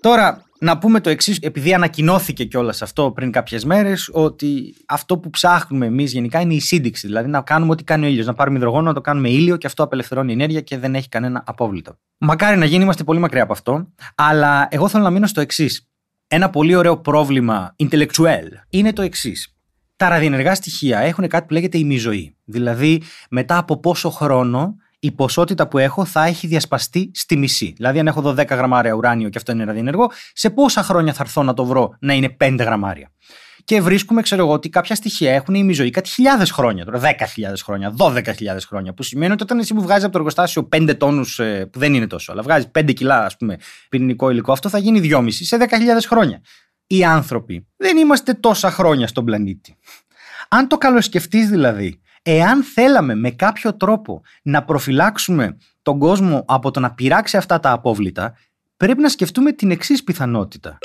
Τώρα, 0.00 0.42
να 0.58 0.78
πούμε 0.78 1.00
το 1.00 1.10
εξής, 1.10 1.38
επειδή 1.38 1.74
ανακοινώθηκε 1.74 2.44
κιόλας 2.44 2.82
αυτό 2.82 3.10
πριν 3.10 3.30
κάποιες 3.30 3.64
μέρες, 3.64 4.10
ότι 4.12 4.74
αυτό 4.86 5.18
που 5.18 5.30
ψάχνουμε 5.30 5.86
εμείς 5.86 6.12
γενικά 6.12 6.40
είναι 6.40 6.54
η 6.54 6.60
σύνδεξη. 6.60 7.06
Δηλαδή 7.06 7.28
να 7.28 7.40
κάνουμε 7.40 7.72
ό,τι 7.72 7.84
κάνει 7.84 8.04
ο 8.04 8.08
ήλιος. 8.08 8.26
Να 8.26 8.34
πάρουμε 8.34 8.58
υδρογόνο, 8.58 8.86
να 8.86 8.94
το 8.94 9.00
κάνουμε 9.00 9.28
ήλιο 9.28 9.56
και 9.56 9.66
αυτό 9.66 9.82
απελευθερώνει 9.82 10.32
ενέργεια 10.32 10.60
και 10.60 10.78
δεν 10.78 10.94
έχει 10.94 11.08
κανένα 11.08 11.42
απόβλητο. 11.46 11.98
Μακάρι 12.18 12.56
να 12.56 12.64
γίνει, 12.64 12.82
είμαστε 12.82 13.04
πολύ 13.04 13.18
μακριά 13.18 13.42
από 13.42 13.52
αυτό. 13.52 13.92
Αλλά 14.14 14.68
εγώ 14.70 14.88
θέλω 14.88 15.02
να 15.02 15.10
μείνω 15.10 15.26
στο 15.26 15.40
εξής. 15.40 15.88
Ένα 16.28 16.50
πολύ 16.50 16.74
ωραίο 16.74 17.00
πρόβλημα 17.00 17.74
intellectual 17.76 18.44
είναι 18.68 18.92
το 18.92 19.02
εξής. 19.02 19.56
Τα 19.96 20.08
ραδιενεργά 20.08 20.54
στοιχεία 20.54 20.98
έχουν 20.98 21.28
κάτι 21.28 21.46
που 21.46 21.52
λέγεται 21.52 21.78
ημιζωή. 21.78 22.36
Δηλαδή, 22.44 23.02
μετά 23.30 23.58
από 23.58 23.80
πόσο 23.80 24.10
χρόνο 24.10 24.76
η 24.98 25.12
ποσότητα 25.12 25.68
που 25.68 25.78
έχω 25.78 26.04
θα 26.04 26.24
έχει 26.24 26.46
διασπαστεί 26.46 27.10
στη 27.14 27.36
μισή. 27.36 27.72
Δηλαδή, 27.76 27.98
αν 27.98 28.06
έχω 28.06 28.22
12 28.26 28.48
γραμμάρια 28.48 28.92
ουράνιο 28.92 29.28
και 29.28 29.38
αυτό 29.38 29.52
είναι 29.52 29.64
ραδιενεργό, 29.64 30.10
σε 30.32 30.50
πόσα 30.50 30.82
χρόνια 30.82 31.12
θα 31.12 31.22
έρθω 31.22 31.42
να 31.42 31.54
το 31.54 31.64
βρω 31.64 31.96
να 32.00 32.12
είναι 32.12 32.36
5 32.40 32.56
γραμμάρια; 32.58 33.10
Και 33.64 33.80
βρίσκουμε, 33.80 34.22
ξέρω 34.22 34.42
εγώ, 34.42 34.52
ότι 34.52 34.68
κάποια 34.68 34.94
στοιχεία 34.94 35.32
έχουν 35.34 35.54
ημιζωή 35.54 35.90
κάτι 35.90 36.08
χιλιάδες 36.08 36.50
χρόνια 36.50 36.84
τώρα. 36.84 37.00
10.000 37.00 37.62
χρόνια, 37.62 37.94
12.000 37.96 38.66
χρόνια. 38.66 38.94
Που 38.94 39.02
σημαίνει 39.02 39.32
ότι 39.32 39.42
όταν 39.42 39.58
εσύ 39.58 39.74
μου 39.74 39.82
βγάζει 39.82 40.02
από 40.02 40.12
το 40.12 40.18
εργοστάσιο 40.18 40.68
5 40.76 40.94
τόνους, 40.96 41.38
ε, 41.38 41.66
που 41.72 41.78
δεν 41.78 41.94
είναι 41.94 42.06
τόσο, 42.06 42.32
αλλά 42.32 42.42
βγάζει 42.42 42.70
5 42.70 42.92
κιλά, 42.92 43.24
ας 43.24 43.36
πούμε, 43.36 43.56
πυρηνικό 43.88 44.30
υλικό, 44.30 44.52
αυτό 44.52 44.68
θα 44.68 44.78
γίνει 44.78 45.00
2,5 45.00 45.44
σε 45.44 45.56
10.000 45.56 46.06
χρόνια. 46.08 46.40
Οι 46.86 47.04
άνθρωποι 47.04 47.66
δεν 47.76 47.96
είμαστε 47.96 48.34
τόσα 48.34 48.70
χρόνια 48.70 49.06
στον 49.06 49.24
πλανήτη. 49.24 49.76
Αν 50.48 50.68
το 50.68 50.78
καλοσκεφτείς 50.78 51.48
δηλαδή, 51.48 52.00
Εάν 52.30 52.62
θέλαμε 52.62 53.14
με 53.14 53.30
κάποιο 53.30 53.76
τρόπο 53.76 54.22
να 54.42 54.64
προφυλάξουμε 54.64 55.56
τον 55.82 55.98
κόσμο 55.98 56.44
από 56.46 56.70
το 56.70 56.80
να 56.80 56.94
πειράξει 56.94 57.36
αυτά 57.36 57.60
τα 57.60 57.70
απόβλητα, 57.70 58.34
πρέπει 58.76 59.00
να 59.00 59.08
σκεφτούμε 59.08 59.52
την 59.52 59.70
εξής 59.70 60.04
πιθανότητα. 60.04 60.78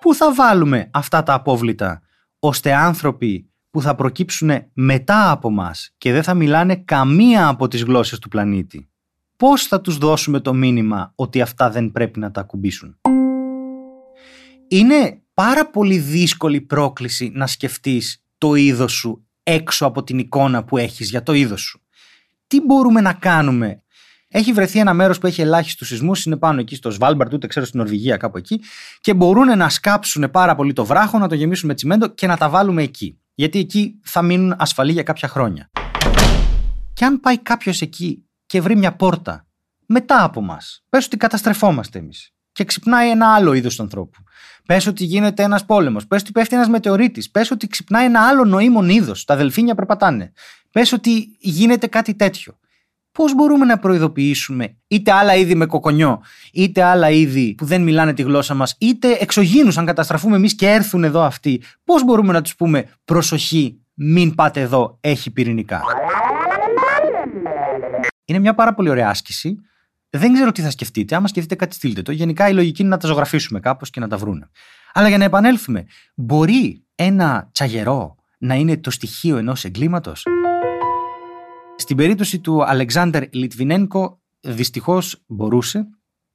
Πού 0.00 0.14
θα 0.14 0.34
βάλουμε 0.34 0.90
αυτά 0.92 1.22
τα 1.22 1.34
απόβλητα 1.34 2.02
ώστε 2.38 2.74
άνθρωποι 2.74 3.50
που 3.70 3.82
θα 3.82 3.94
προκύψουν 3.94 4.50
μετά 4.72 5.30
από 5.30 5.50
μας 5.50 5.94
και 5.98 6.12
δεν 6.12 6.22
θα 6.22 6.34
μιλάνε 6.34 6.76
καμία 6.76 7.48
από 7.48 7.68
τις 7.68 7.82
γλώσσες 7.82 8.18
του 8.18 8.28
πλανήτη, 8.28 8.90
πώς 9.36 9.66
θα 9.66 9.80
τους 9.80 9.98
δώσουμε 9.98 10.40
το 10.40 10.54
μήνυμα 10.54 11.12
ότι 11.14 11.40
αυτά 11.40 11.70
δεν 11.70 11.92
πρέπει 11.92 12.18
να 12.18 12.30
τα 12.30 12.40
ακουμπήσουν; 12.40 13.00
Είναι 14.68 15.22
πάρα 15.34 15.70
πολύ 15.70 15.98
δύσκολη 15.98 16.60
πρόκληση 16.60 17.30
να 17.34 17.46
σκεφτείς 17.46 18.24
το 18.38 18.54
είδος 18.54 18.92
σου 18.92 19.22
έξω 19.50 19.86
από 19.86 20.02
την 20.04 20.18
εικόνα 20.18 20.64
που 20.64 20.76
έχεις 20.76 21.10
για 21.10 21.22
το 21.22 21.32
είδος 21.32 21.60
σου. 21.60 21.80
Τι 22.46 22.60
μπορούμε 22.60 23.00
να 23.00 23.12
κάνουμε; 23.12 23.82
Έχει 24.28 24.52
βρεθεί 24.52 24.78
ένα 24.78 24.94
μέρος 24.94 25.18
που 25.18 25.26
έχει 25.26 25.40
ελάχιστους 25.40 25.88
σεισμούς, 25.88 26.24
είναι 26.24 26.36
πάνω 26.36 26.60
εκεί 26.60 26.74
στο 26.74 26.90
Σβάλμπαρτ, 26.90 27.32
ούτε 27.32 27.46
ξέρω 27.46 27.66
στην 27.66 27.78
Νορβηγία, 27.78 28.16
κάπου 28.16 28.38
εκεί, 28.38 28.60
και 29.00 29.14
μπορούν 29.14 29.56
να 29.58 29.68
σκάψουν 29.68 30.30
πάρα 30.30 30.54
πολύ 30.54 30.72
το 30.72 30.84
βράχο, 30.84 31.18
να 31.18 31.28
το 31.28 31.34
γεμίσουν 31.34 31.68
με 31.68 31.74
τσιμέντο 31.74 32.06
και 32.06 32.26
να 32.26 32.36
τα 32.36 32.48
βάλουμε 32.48 32.82
εκεί. 32.82 33.18
Γιατί 33.34 33.58
εκεί 33.58 34.00
θα 34.04 34.22
μείνουν 34.22 34.54
ασφαλή 34.58 34.92
για 34.92 35.02
κάποια 35.02 35.28
χρόνια. 35.28 35.70
Και 36.92 37.04
αν 37.04 37.20
πάει 37.20 37.38
κάποιος 37.38 37.80
εκεί 37.80 38.24
και 38.46 38.60
βρει 38.60 38.76
μια 38.76 38.96
πόρτα 38.96 39.46
μετά 39.86 40.24
από 40.24 40.40
μας, 40.40 40.84
πες 40.88 41.06
ότι 41.06 41.16
καταστρεφόμαστε 41.16 41.98
εμείς 41.98 42.32
και 42.52 42.64
ξυπνάει 42.64 43.10
ένα 43.10 43.34
άλλο 43.34 43.52
είδος 43.52 43.80
ανθρώπου. 43.80 44.18
Πες 44.68 44.86
ότι 44.86 45.04
γίνεται 45.04 45.42
ένας 45.42 45.64
πόλεμος. 45.64 46.06
Πες 46.06 46.20
ότι 46.20 46.32
πέφτει 46.32 46.54
ένας 46.54 46.68
μετεωρίτης. 46.68 47.30
Πες 47.30 47.50
ότι 47.50 47.66
ξυπνάει 47.66 48.04
ένα 48.04 48.28
άλλο 48.28 48.44
νοήμων 48.44 48.88
είδος. 48.88 49.24
Τα 49.24 49.36
δελφίνια 49.36 49.74
περπατάνε. 49.74 50.32
Πες 50.72 50.92
ότι 50.92 51.36
γίνεται 51.38 51.86
κάτι 51.86 52.14
τέτοιο. 52.14 52.58
Πώς 53.12 53.34
μπορούμε 53.34 53.64
να 53.64 53.78
προειδοποιήσουμε 53.78 54.76
είτε 54.86 55.12
άλλα 55.12 55.34
είδη 55.34 55.54
με 55.54 55.66
κοκονιό, 55.66 56.22
είτε 56.52 56.82
άλλα 56.82 57.10
είδη 57.10 57.54
που 57.54 57.64
δεν 57.64 57.82
μιλάνε 57.82 58.12
τη 58.12 58.22
γλώσσα 58.22 58.54
μας, 58.54 58.76
είτε 58.78 59.16
εξωγήνους, 59.20 59.78
αν 59.78 59.86
καταστραφούμε 59.86 60.36
εμείς 60.36 60.54
και 60.54 60.68
έρθουν 60.68 61.04
εδώ 61.04 61.22
αυτοί. 61.22 61.62
Πώς 61.84 62.04
μπορούμε 62.04 62.32
να 62.32 62.42
τους 62.42 62.56
πούμε 62.56 62.88
προσοχή, 63.04 63.80
μην 63.94 64.34
πάτε 64.34 64.60
εδώ, 64.60 64.98
έχει 65.00 65.30
πυρηνικά. 65.30 65.82
Είναι 68.24 68.38
μια 68.38 68.54
πάρα 68.54 68.74
πολύ 68.74 68.88
ωραία 68.88 69.08
άσκηση 69.08 69.58
δεν 70.10 70.32
ξέρω 70.32 70.52
τι 70.52 70.62
θα 70.62 70.70
σκεφτείτε. 70.70 71.14
Άμα 71.14 71.28
σκεφτείτε 71.28 71.54
κάτι, 71.54 71.74
στείλτε 71.74 72.02
το. 72.02 72.12
Γενικά 72.12 72.48
η 72.48 72.52
λογική 72.52 72.82
είναι 72.82 72.90
να 72.90 72.96
τα 72.96 73.06
ζωγραφίσουμε 73.06 73.60
κάπως 73.60 73.90
και 73.90 74.00
να 74.00 74.08
τα 74.08 74.16
βρούνε. 74.16 74.50
Αλλά 74.92 75.08
για 75.08 75.18
να 75.18 75.24
επανέλθουμε, 75.24 75.86
μπορεί 76.14 76.84
ένα 76.94 77.48
τσαγερό 77.52 78.16
να 78.38 78.54
είναι 78.54 78.76
το 78.76 78.90
στοιχείο 78.90 79.36
ενός 79.36 79.64
εγκλήματος; 79.64 80.26
Στην 81.76 81.96
περίπτωση 81.96 82.38
του 82.38 82.64
Αλεξάνδρ 82.64 83.22
Λιτβινένκο 83.30 84.20
δυστυχώς 84.40 85.22
μπορούσε. 85.26 85.88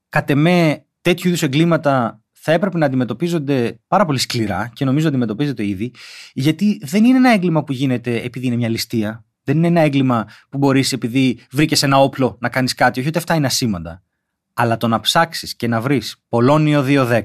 Κατ' 0.10 0.30
εμέ 0.30 0.86
τέτοιου 1.02 1.28
είδους 1.28 1.42
εγκλήματα 1.42 2.24
θα 2.32 2.52
έπρεπε 2.52 2.78
να 2.78 2.86
αντιμετωπίζονται 2.86 3.80
πάρα 3.88 4.06
πολύ 4.06 4.20
σκληρά 4.20 4.72
και 4.74 4.86
νομίζω 4.86 5.08
αντιμετωπίζεται 5.08 5.66
ήδη, 5.66 5.94
γιατί 6.34 6.80
δεν 6.82 7.04
είναι 7.04 7.18
ένα 7.18 7.32
έγκλημα 7.32 7.64
που 7.64 7.72
γίνεται 7.72 8.22
επειδή 8.22 8.46
είναι 8.46 8.56
μια 8.56 8.70
ληστεία. 8.70 9.26
Δεν 9.44 9.58
είναι 9.58 9.68
ένα 9.68 9.82
έγκλημα 9.82 10.28
που 10.50 10.58
μπορείς 10.58 10.92
επειδή 10.92 11.40
βρήκες 11.52 11.84
ένα 11.84 12.00
όπλο 12.00 12.38
να 12.40 12.50
κάνεις 12.50 12.74
κάτι, 12.74 13.00
όχι 13.00 13.08
ότι 13.08 13.18
αυτά 13.18 13.36
είναι 13.36 13.46
ασήμαντα. 13.46 14.04
Αλλά 14.54 14.78
το 14.78 14.88
να 14.88 15.00
ψάξεις 15.00 15.56
και 15.56 15.68
να 15.68 15.82
βρεις 15.82 16.16
Πολώνιο 16.30 16.84
210 16.88 17.22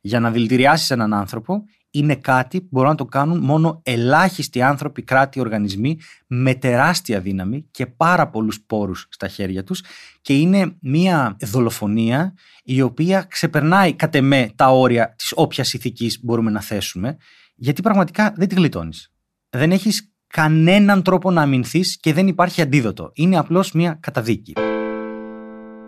για 0.00 0.20
να 0.20 0.30
δηλητηριάσεις 0.30 0.90
έναν 0.90 1.14
άνθρωπο 1.14 1.64
είναι 1.90 2.14
κάτι 2.14 2.60
που 2.60 2.68
μπορούν 2.70 2.90
να 2.90 2.96
το 2.96 3.04
κάνουν 3.04 3.38
μόνο 3.38 3.80
ελάχιστοι 3.84 4.62
άνθρωποι, 4.62 5.02
κράτη, 5.02 5.40
οργανισμοί 5.40 5.98
με 6.26 6.54
τεράστια 6.54 7.20
δύναμη 7.20 7.66
και 7.70 7.86
πάρα 7.86 8.28
πολλούς 8.28 8.60
πόρους 8.60 9.06
στα 9.10 9.28
χέρια 9.28 9.64
τους 9.64 9.82
και 10.20 10.34
είναι 10.34 10.76
μια 10.80 11.36
δολοφονία 11.40 12.34
η 12.62 12.82
οποία 12.82 13.22
ξεπερνάει 13.22 13.94
κατ' 13.94 14.14
εμέ 14.14 14.52
τα 14.56 14.68
όρια 14.68 15.14
της 15.18 15.32
όποιας 15.36 15.72
ηθικής 15.72 16.20
μπορούμε 16.22 16.50
να 16.50 16.60
θέσουμε 16.60 17.16
γιατί 17.54 17.82
πραγματικά 17.82 18.32
δεν 18.36 18.48
τη 18.48 18.54
γλιτώνεις. 18.54 19.12
Δεν 19.50 19.72
έχεις 19.72 20.09
κανέναν 20.32 21.02
τρόπο 21.02 21.30
να 21.30 21.42
αμυνθείς 21.42 21.98
και 22.00 22.12
δεν 22.12 22.26
υπάρχει 22.26 22.62
αντίδοτο. 22.62 23.10
Είναι 23.14 23.38
απλώς 23.38 23.72
μια 23.72 23.98
καταδίκη. 24.00 24.52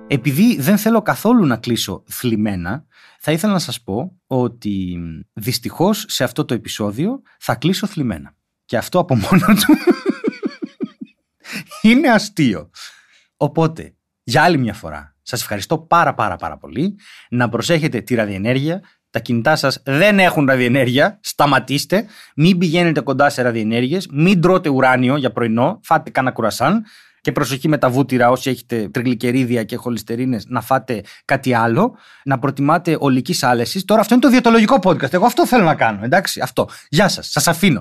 Επειδή 0.06 0.60
δεν 0.60 0.78
θέλω 0.78 1.02
καθόλου 1.02 1.46
να 1.46 1.56
κλείσω 1.56 2.02
θλιμμένα, 2.06 2.84
θα 3.18 3.32
ήθελα 3.32 3.52
να 3.52 3.58
σας 3.58 3.82
πω 3.82 4.20
ότι 4.26 4.98
δυστυχώς 5.32 6.04
σε 6.08 6.24
αυτό 6.24 6.44
το 6.44 6.54
επεισόδιο 6.54 7.22
θα 7.38 7.54
κλείσω 7.54 7.86
θλιμμένα. 7.86 8.34
Και 8.64 8.76
αυτό 8.76 8.98
από 8.98 9.14
μόνο 9.14 9.46
του 9.46 9.76
είναι 11.88 12.08
αστείο. 12.08 12.70
Οπότε, 13.36 13.94
για 14.22 14.42
άλλη 14.42 14.58
μια 14.58 14.74
φορά, 14.74 15.16
σας 15.22 15.40
ευχαριστώ 15.40 15.78
πάρα 15.78 16.14
πάρα 16.14 16.36
πάρα 16.36 16.56
πολύ. 16.56 16.98
Να 17.30 17.48
προσέχετε 17.48 18.00
τη 18.00 18.14
ραδιενέργεια. 18.14 18.80
Τα 19.12 19.18
κινητά 19.20 19.56
σας 19.56 19.82
δεν 19.84 20.18
έχουν 20.18 20.46
ραδιενέργεια. 20.46 21.18
Σταματήστε. 21.22 22.06
Μην 22.36 22.58
πηγαίνετε 22.58 23.00
κοντά 23.00 23.30
σε 23.30 23.42
ραδιενέργειες. 23.42 24.08
Μην 24.12 24.40
τρώτε 24.40 24.68
ουράνιο 24.68 25.16
για 25.16 25.32
πρωινό. 25.32 25.80
Φάτε 25.82 26.10
κανένα 26.10 26.34
κουρασάν. 26.34 26.84
Και 27.20 27.32
προσοχή 27.32 27.68
με 27.68 27.78
τα 27.78 27.90
βούτυρα, 27.90 28.30
όσοι 28.30 28.50
έχετε 28.50 28.88
τριγλικερίδια 28.88 29.64
και 29.64 29.76
χολυστερίνες, 29.76 30.46
να 30.48 30.60
φάτε 30.60 31.02
κάτι 31.24 31.54
άλλο. 31.54 31.96
Να 32.24 32.38
προτιμάτε 32.38 32.96
ολική 33.00 33.36
άλεση. 33.40 33.84
Τώρα 33.84 34.00
αυτό 34.00 34.14
είναι 34.14 34.22
το 34.22 34.30
διατολογικό 34.30 34.78
podcast. 34.82 35.12
Εγώ 35.12 35.26
αυτό 35.26 35.46
θέλω 35.46 35.64
να 35.64 35.74
κάνω. 35.74 36.04
Εντάξει, 36.04 36.40
αυτό. 36.40 36.68
Γεια 36.88 37.08
σας. 37.08 37.30
Σας 37.30 37.48
αφήνω. 37.48 37.80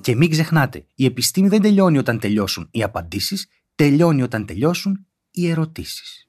Και 0.00 0.16
μην 0.16 0.30
ξεχνάτε, 0.30 0.84
η 0.94 1.04
επιστήμη 1.04 1.48
δεν 1.48 1.62
τελειώνει 1.62 1.98
όταν 1.98 2.18
τελειώσουν 2.18 2.68
οι 2.70 2.82
απαντήσεις, 2.82 3.46
τελειώνει 3.74 4.22
όταν 4.22 4.46
τελειώσουν 4.46 5.06
οι 5.30 5.50
ερωτήσεις. 5.50 6.28